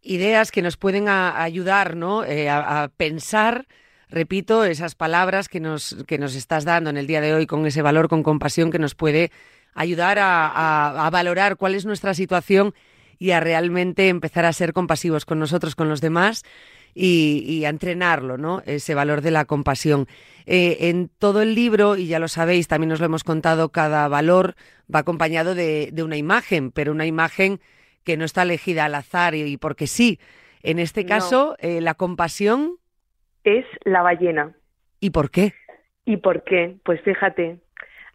Ideas 0.00 0.50
que 0.50 0.62
nos 0.62 0.76
pueden 0.76 1.08
ayudar 1.08 1.96
¿no? 1.96 2.24
Eh, 2.24 2.48
a, 2.48 2.90
pensar 2.96 3.66
repito, 4.08 4.64
esas 4.64 4.94
palabras 4.94 5.48
que 5.48 5.60
nos, 5.60 5.96
que 6.06 6.16
nos 6.16 6.36
estás 6.36 6.64
dando 6.64 6.90
en 6.90 6.96
el 6.96 7.08
día 7.08 7.20
de 7.20 7.34
hoy 7.34 7.46
con 7.46 7.66
ese 7.66 7.82
valor, 7.82 8.08
con 8.08 8.22
compasión 8.22 8.70
que 8.70 8.78
nos 8.78 8.94
puede 8.94 9.32
ayudar 9.74 10.18
a, 10.20 11.10
valorar 11.12 11.56
cuál 11.56 11.74
es 11.74 11.84
nuestra 11.84 12.14
situación 12.14 12.72
y 13.18 13.32
a 13.32 13.40
realmente 13.40 14.08
empezar 14.08 14.44
a 14.44 14.52
ser 14.52 14.72
compasivos 14.72 15.24
con 15.24 15.38
nosotros, 15.38 15.74
con 15.74 15.88
los 15.88 16.00
demás 16.00 16.44
y, 16.98 17.64
a 17.66 17.68
entrenarlo, 17.68 18.38
¿no? 18.38 18.62
Ese 18.64 18.94
valor 18.94 19.20
de 19.20 19.30
la 19.30 19.44
compasión. 19.44 20.06
Eh, 20.46 20.88
en 20.88 21.10
todo 21.18 21.42
el 21.42 21.54
libro, 21.54 21.96
y 21.96 22.06
ya 22.06 22.18
lo 22.18 22.28
sabéis, 22.28 22.68
también 22.68 22.88
nos 22.88 23.00
lo 23.00 23.06
hemos 23.06 23.22
contado, 23.22 23.68
cada 23.68 24.08
valor 24.08 24.54
va 24.92 25.00
acompañado 25.00 25.54
de, 25.54 25.92
una 26.02 26.16
imagen, 26.16 26.72
pero 26.72 26.92
una 26.92 27.04
imagen 27.04 27.60
que 28.02 28.16
no 28.16 28.24
está 28.24 28.42
elegida 28.42 28.86
al 28.86 28.94
azar 28.94 29.34
y, 29.34 29.56
porque 29.58 29.86
sí. 29.86 30.18
En 30.62 30.78
este 30.78 31.04
caso, 31.04 31.56
eh, 31.58 31.80
la 31.80 31.94
compasión 31.94 32.76
es 33.44 33.66
la 33.84 34.02
ballena. 34.02 34.56
¿Y 34.98 35.10
por 35.10 35.30
qué? 35.30 35.52
¿Y 36.06 36.16
por 36.16 36.44
qué? 36.44 36.76
Pues 36.82 37.00
fíjate, 37.02 37.58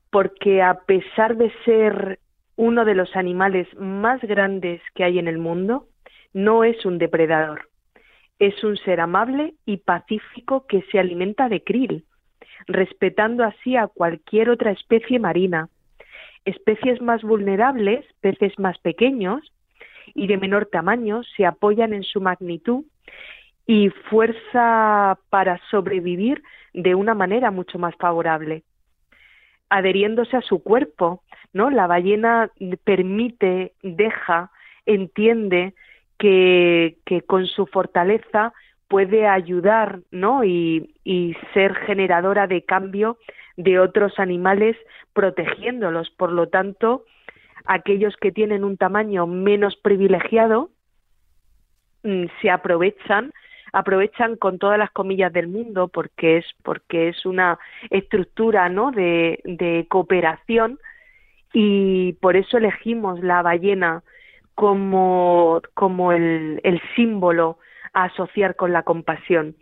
porque 0.09 0.61
a 0.61 0.81
pesar 0.85 1.37
de 1.37 1.53
ser 1.65 2.19
uno 2.55 2.83
de 2.83 2.95
los 2.95 3.15
animales 3.15 3.67
más 3.77 4.21
grandes 4.21 4.81
que 4.95 5.03
hay 5.03 5.19
en 5.19 5.27
el 5.27 5.37
mundo, 5.37 5.87
no 6.33 6.63
es 6.63 6.83
un 6.85 6.97
depredador. 6.97 7.70
Es 8.41 8.63
un 8.63 8.75
ser 8.75 8.99
amable 8.99 9.53
y 9.67 9.77
pacífico 9.77 10.65
que 10.65 10.81
se 10.91 10.97
alimenta 10.97 11.47
de 11.47 11.63
krill, 11.63 12.05
respetando 12.65 13.43
así 13.43 13.75
a 13.75 13.85
cualquier 13.85 14.49
otra 14.49 14.71
especie 14.71 15.19
marina. 15.19 15.69
Especies 16.43 17.03
más 17.03 17.21
vulnerables, 17.21 18.03
peces 18.19 18.57
más 18.57 18.79
pequeños 18.79 19.53
y 20.15 20.25
de 20.25 20.37
menor 20.37 20.65
tamaño, 20.65 21.21
se 21.37 21.45
apoyan 21.45 21.93
en 21.93 22.01
su 22.01 22.19
magnitud 22.19 22.83
y 23.67 23.89
fuerza 24.09 25.19
para 25.29 25.61
sobrevivir 25.69 26.41
de 26.73 26.95
una 26.95 27.13
manera 27.13 27.51
mucho 27.51 27.77
más 27.77 27.95
favorable, 27.97 28.63
adheriéndose 29.69 30.35
a 30.35 30.41
su 30.41 30.63
cuerpo, 30.63 31.21
¿no? 31.53 31.69
La 31.69 31.85
ballena 31.85 32.49
permite, 32.85 33.73
deja, 33.83 34.49
entiende 34.87 35.75
que, 36.21 37.23
con 37.25 37.47
su 37.47 37.65
fortaleza 37.65 38.53
puede 38.87 39.27
ayudar 39.27 40.01
¿no? 40.11 40.43
Y, 40.43 40.87
ser 41.53 41.73
generadora 41.73 42.45
de 42.47 42.63
cambio 42.63 43.17
de 43.57 43.79
otros 43.79 44.19
animales 44.19 44.77
protegiéndolos. 45.13 46.09
Por 46.11 46.31
lo 46.31 46.47
tanto, 46.47 47.03
aquellos 47.65 48.15
que 48.17 48.31
tienen 48.31 48.63
un 48.63 48.77
tamaño 48.77 49.25
menos 49.27 49.75
privilegiado 49.75 50.69
mm, 52.03 52.25
se 52.41 52.49
aprovechan 52.49 53.33
aprovechan 53.73 54.35
con 54.35 54.59
todas 54.59 54.77
las 54.77 54.91
comillas 54.91 55.31
del 55.31 55.47
mundo 55.47 55.87
porque 55.87 56.37
es 56.37 56.45
porque 56.61 57.07
es 57.07 57.25
una 57.25 57.57
estructura 57.89 58.67
¿no? 58.67 58.91
de 58.91 59.85
cooperación 59.89 60.77
y 61.53 62.13
por 62.13 62.35
eso 62.35 62.57
elegimos 62.57 63.21
la 63.21 63.41
ballena 63.41 64.03
como, 64.61 65.59
como 65.73 66.11
el, 66.11 66.61
el 66.63 66.79
símbolo 66.95 67.57
a 67.93 68.03
asociar 68.03 68.55
con 68.55 68.71
la 68.71 68.83
compasión. 68.83 69.55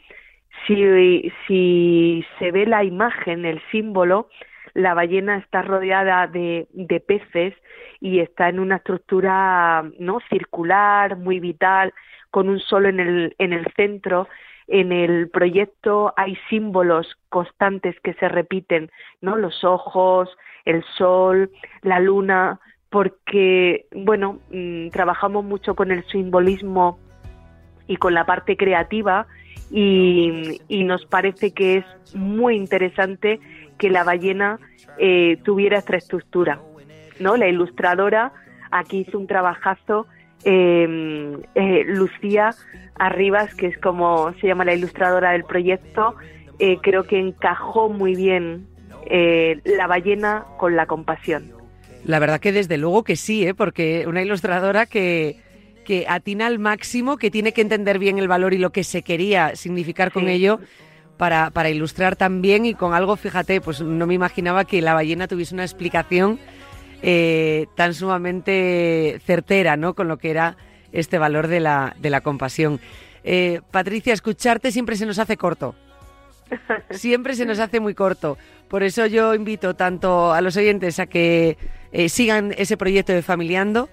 Si, 0.67 1.31
si 1.47 2.25
se 2.37 2.51
ve 2.51 2.65
la 2.65 2.83
imagen, 2.83 3.45
el 3.45 3.61
símbolo, 3.71 4.27
la 4.73 4.93
ballena 4.93 5.37
está 5.37 5.61
rodeada 5.61 6.27
de, 6.27 6.67
de 6.73 6.99
peces 6.99 7.53
y 8.01 8.19
está 8.19 8.49
en 8.49 8.59
una 8.59 8.75
estructura 8.75 9.89
no 9.99 10.19
circular, 10.29 11.15
muy 11.15 11.39
vital, 11.39 11.93
con 12.29 12.49
un 12.49 12.59
sol 12.59 12.85
en 12.85 12.99
el, 12.99 13.35
en 13.37 13.53
el 13.53 13.71
centro. 13.77 14.27
En 14.67 14.91
el 14.91 15.29
proyecto 15.29 16.13
hay 16.17 16.37
símbolos 16.49 17.07
constantes 17.29 17.97
que 18.01 18.15
se 18.15 18.27
repiten, 18.27 18.91
¿no? 19.21 19.37
Los 19.37 19.63
ojos, 19.63 20.29
el 20.65 20.83
sol, 20.97 21.51
la 21.83 22.01
luna, 22.01 22.59
porque, 22.89 23.85
bueno, 23.93 24.39
mm, 24.51 24.89
trabajamos 24.89 25.45
mucho 25.45 25.75
con 25.75 25.91
el 25.91 26.03
simbolismo 26.07 26.99
y 27.87 27.97
con 27.97 28.13
la 28.13 28.25
parte 28.25 28.57
creativa 28.57 29.27
y, 29.71 30.59
nos 30.83 31.05
parece 31.05 31.51
que 31.51 31.77
es 31.77 32.15
muy 32.15 32.55
interesante 32.55 33.39
que 33.77 33.89
la 33.89 34.03
ballena 34.03 34.59
eh, 34.97 35.37
tuviera 35.43 35.77
esta 35.77 35.97
estructura. 35.97 36.59
¿no? 37.19 37.37
La 37.37 37.47
ilustradora 37.47 38.33
aquí 38.71 39.05
hizo 39.07 39.19
un 39.19 39.27
trabajazo, 39.27 40.07
em, 40.43 41.41
eh, 41.53 41.83
Lucía 41.85 42.51
Arribas, 42.95 43.53
que 43.55 43.67
es 43.67 43.77
como 43.77 44.33
se 44.41 44.47
llama 44.47 44.65
la 44.65 44.73
ilustradora 44.73 45.31
del 45.31 45.43
proyecto, 45.43 46.15
eh, 46.57 46.79
creo 46.81 47.03
que 47.03 47.19
encajó 47.19 47.89
muy 47.89 48.15
bien 48.15 48.67
la 49.65 49.87
ballena 49.87 50.45
con 50.57 50.75
la 50.75 50.85
compasión. 50.85 51.58
La 52.05 52.19
verdad 52.19 52.39
que 52.39 52.51
desde 52.51 52.77
luego 52.77 53.03
que 53.03 53.15
sí, 53.15 53.45
¿eh? 53.45 53.53
porque 53.53 54.05
una 54.07 54.21
ilustradora 54.21 54.85
que, 54.85 55.37
que 55.85 56.05
atina 56.07 56.47
al 56.47 56.59
máximo, 56.59 57.17
que 57.17 57.31
tiene 57.31 57.51
que 57.51 57.61
entender 57.61 57.99
bien 57.99 58.17
el 58.17 58.27
valor 58.27 58.53
y 58.53 58.57
lo 58.57 58.71
que 58.71 58.83
se 58.83 59.01
quería 59.01 59.55
significar 59.55 60.11
con 60.11 60.27
ello 60.27 60.59
para, 61.17 61.49
para 61.49 61.69
ilustrar 61.69 62.15
también 62.15 62.65
y 62.65 62.73
con 62.73 62.93
algo, 62.93 63.15
fíjate, 63.15 63.59
pues 63.59 63.81
no 63.81 64.07
me 64.07 64.13
imaginaba 64.13 64.65
que 64.65 64.81
la 64.81 64.93
ballena 64.93 65.27
tuviese 65.27 65.53
una 65.53 65.63
explicación 65.63 66.39
eh, 67.01 67.67
tan 67.75 67.93
sumamente 67.93 69.21
certera, 69.25 69.77
¿no? 69.77 69.93
Con 69.93 70.07
lo 70.07 70.17
que 70.17 70.31
era 70.31 70.57
este 70.91 71.17
valor 71.17 71.47
de 71.47 71.59
la, 71.59 71.95
de 71.99 72.09
la 72.09 72.21
compasión. 72.21 72.79
Eh, 73.23 73.61
Patricia, 73.71 74.13
escucharte 74.13 74.71
siempre 74.71 74.95
se 74.95 75.05
nos 75.05 75.19
hace 75.19 75.37
corto. 75.37 75.75
Siempre 76.91 77.35
se 77.35 77.45
nos 77.45 77.59
hace 77.59 77.79
muy 77.79 77.93
corto. 77.93 78.37
Por 78.69 78.83
eso 78.83 79.05
yo 79.07 79.33
invito 79.33 79.75
tanto 79.75 80.31
a 80.31 80.41
los 80.41 80.55
oyentes 80.55 80.99
a 80.99 81.07
que 81.07 81.57
eh, 81.91 82.07
sigan 82.07 82.53
ese 82.57 82.77
proyecto 82.77 83.13
de 83.13 83.23
Familiando, 83.23 83.89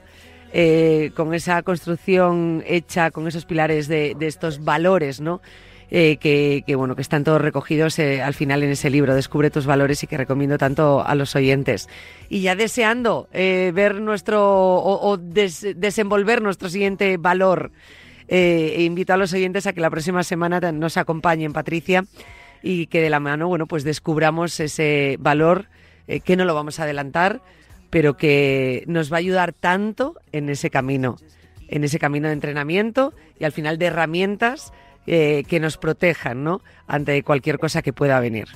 eh, 0.53 1.13
con 1.17 1.35
esa 1.35 1.63
construcción 1.63 2.63
hecha 2.67 3.11
con 3.11 3.27
esos 3.27 3.47
pilares 3.47 3.89
de, 3.89 4.15
estos 4.21 4.65
valores, 4.65 5.21
¿no? 5.21 5.41
Eh, 5.91 6.17
que, 6.19 6.63
bueno 6.77 6.97
que 6.97 7.03
están 7.03 7.23
todos 7.23 7.41
recogidos 7.41 8.01
al 8.01 8.35
final 8.35 8.65
en 8.65 8.71
ese 8.71 8.91
libro 8.91 9.15
Descubre 9.15 9.51
tus 9.51 9.67
valores 9.67 10.03
y 10.03 10.09
que 10.09 10.17
recomiendo 10.17 10.59
tanto 10.59 11.07
a 11.07 11.15
los 11.15 11.37
oyentes 11.37 11.89
y 12.29 12.41
ya 12.41 12.57
deseando 12.57 13.29
ver 13.33 14.01
nuestro 14.01 14.43
o, 14.83 15.17
desenvolver 15.17 16.43
nuestro 16.43 16.69
siguiente 16.69 17.19
valor 17.19 17.71
e 18.27 18.83
invito 18.83 19.13
a 19.13 19.17
los 19.17 19.33
oyentes 19.33 19.69
a 19.69 19.75
que 19.75 19.81
la 19.81 19.89
próxima 19.89 20.25
semana 20.25 20.73
nos 20.73 20.97
acompañen 20.97 21.53
Patricia 21.53 22.05
y 22.63 22.87
que 22.87 23.01
de 23.01 23.11
la 23.11 23.21
mano 23.21 23.49
bueno 23.49 23.67
pues 23.67 23.85
descubramos 23.85 24.59
ese 24.61 25.17
valor 25.21 25.67
que 26.25 26.37
no 26.37 26.45
lo 26.45 26.55
vamos 26.55 26.79
a 26.79 26.85
adelantar 26.85 27.41
pero 27.91 28.17
que 28.17 28.85
nos 28.87 29.13
va 29.13 29.17
a 29.17 29.21
ayudar 29.21 29.53
tanto 29.53 30.17
en 30.33 30.49
ese 30.49 30.71
camino, 30.71 31.17
en 31.69 31.85
ese 31.85 31.99
camino 31.99 32.29
de 32.29 32.35
entrenamiento 32.35 33.13
y 33.39 33.45
al 33.45 33.53
final 33.53 33.79
de 33.79 33.87
herramientas 33.87 34.73
eh, 35.07 35.45
que 35.49 35.61
nos 35.61 35.77
protejan 35.77 36.45
¿no? 36.45 36.61
ante 36.87 37.23
cualquier 37.23 37.59
cosa 37.59 37.83
que 37.83 37.93
pueda 37.93 38.21
venir. 38.21 38.49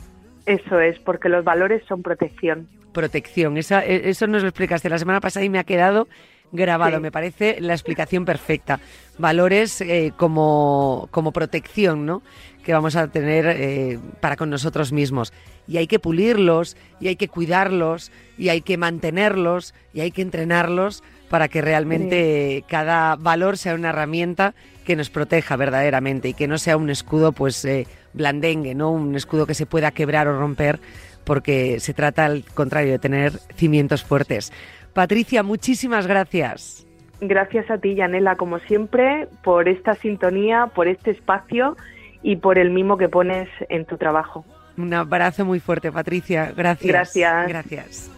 Eso 0.46 0.80
es, 0.80 0.98
porque 0.98 1.28
los 1.28 1.44
valores 1.44 1.82
son 1.86 2.02
protección. 2.02 2.68
Protección, 2.92 3.56
e, 3.56 3.60
eso 3.60 4.26
nos 4.26 4.42
lo 4.42 4.48
explicaste 4.48 4.88
la 4.88 4.98
semana 4.98 5.20
pasada 5.20 5.44
y 5.44 5.48
me 5.48 5.58
ha 5.58 5.64
quedado 5.64 6.08
grabado, 6.52 7.00
me 7.00 7.12
parece 7.12 7.60
la 7.60 7.74
explicación 7.74 8.24
perfecta. 8.24 8.80
Valores 9.18 9.80
eh, 9.80 10.12
como, 10.16 11.08
como 11.12 11.32
protección, 11.32 12.06
¿no? 12.06 12.22
Que 12.70 12.74
vamos 12.74 12.94
a 12.94 13.08
tener 13.08 13.46
eh, 13.48 13.98
para 14.20 14.36
con 14.36 14.48
nosotros 14.48 14.92
mismos. 14.92 15.32
Y 15.66 15.78
hay 15.78 15.88
que 15.88 15.98
pulirlos, 15.98 16.76
y 17.00 17.08
hay 17.08 17.16
que 17.16 17.26
cuidarlos, 17.26 18.12
y 18.38 18.48
hay 18.48 18.60
que 18.60 18.76
mantenerlos, 18.76 19.74
y 19.92 20.02
hay 20.02 20.12
que 20.12 20.22
entrenarlos 20.22 21.02
para 21.28 21.48
que 21.48 21.62
realmente 21.62 22.62
cada 22.68 23.16
valor 23.16 23.58
sea 23.58 23.74
una 23.74 23.88
herramienta 23.88 24.54
que 24.84 24.94
nos 24.94 25.10
proteja 25.10 25.56
verdaderamente 25.56 26.28
y 26.28 26.34
que 26.34 26.46
no 26.46 26.58
sea 26.58 26.76
un 26.76 26.90
escudo 26.90 27.32
pues 27.32 27.64
eh, 27.64 27.88
blandengue, 28.12 28.76
no 28.76 28.92
un 28.92 29.16
escudo 29.16 29.46
que 29.46 29.54
se 29.54 29.66
pueda 29.66 29.90
quebrar 29.90 30.28
o 30.28 30.38
romper, 30.38 30.78
porque 31.24 31.80
se 31.80 31.92
trata 31.92 32.24
al 32.24 32.44
contrario 32.54 32.92
de 32.92 33.00
tener 33.00 33.32
cimientos 33.56 34.04
fuertes. 34.04 34.52
Patricia, 34.92 35.42
muchísimas 35.42 36.06
gracias. 36.06 36.86
Gracias 37.20 37.68
a 37.68 37.78
ti, 37.78 37.96
Yanela, 37.96 38.36
como 38.36 38.60
siempre, 38.60 39.26
por 39.42 39.68
esta 39.68 39.94
sintonía, 39.96 40.70
por 40.72 40.86
este 40.86 41.10
espacio 41.10 41.76
y 42.22 42.36
por 42.36 42.58
el 42.58 42.70
mimo 42.70 42.96
que 42.96 43.08
pones 43.08 43.48
en 43.68 43.84
tu 43.84 43.96
trabajo. 43.96 44.44
Un 44.76 44.94
abrazo 44.94 45.44
muy 45.44 45.60
fuerte, 45.60 45.92
Patricia. 45.92 46.52
Gracias. 46.56 46.92
Gracias. 46.92 47.48
Gracias. 47.48 48.10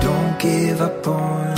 Don't 0.00 0.40
give 0.40 0.80
up 0.80 1.55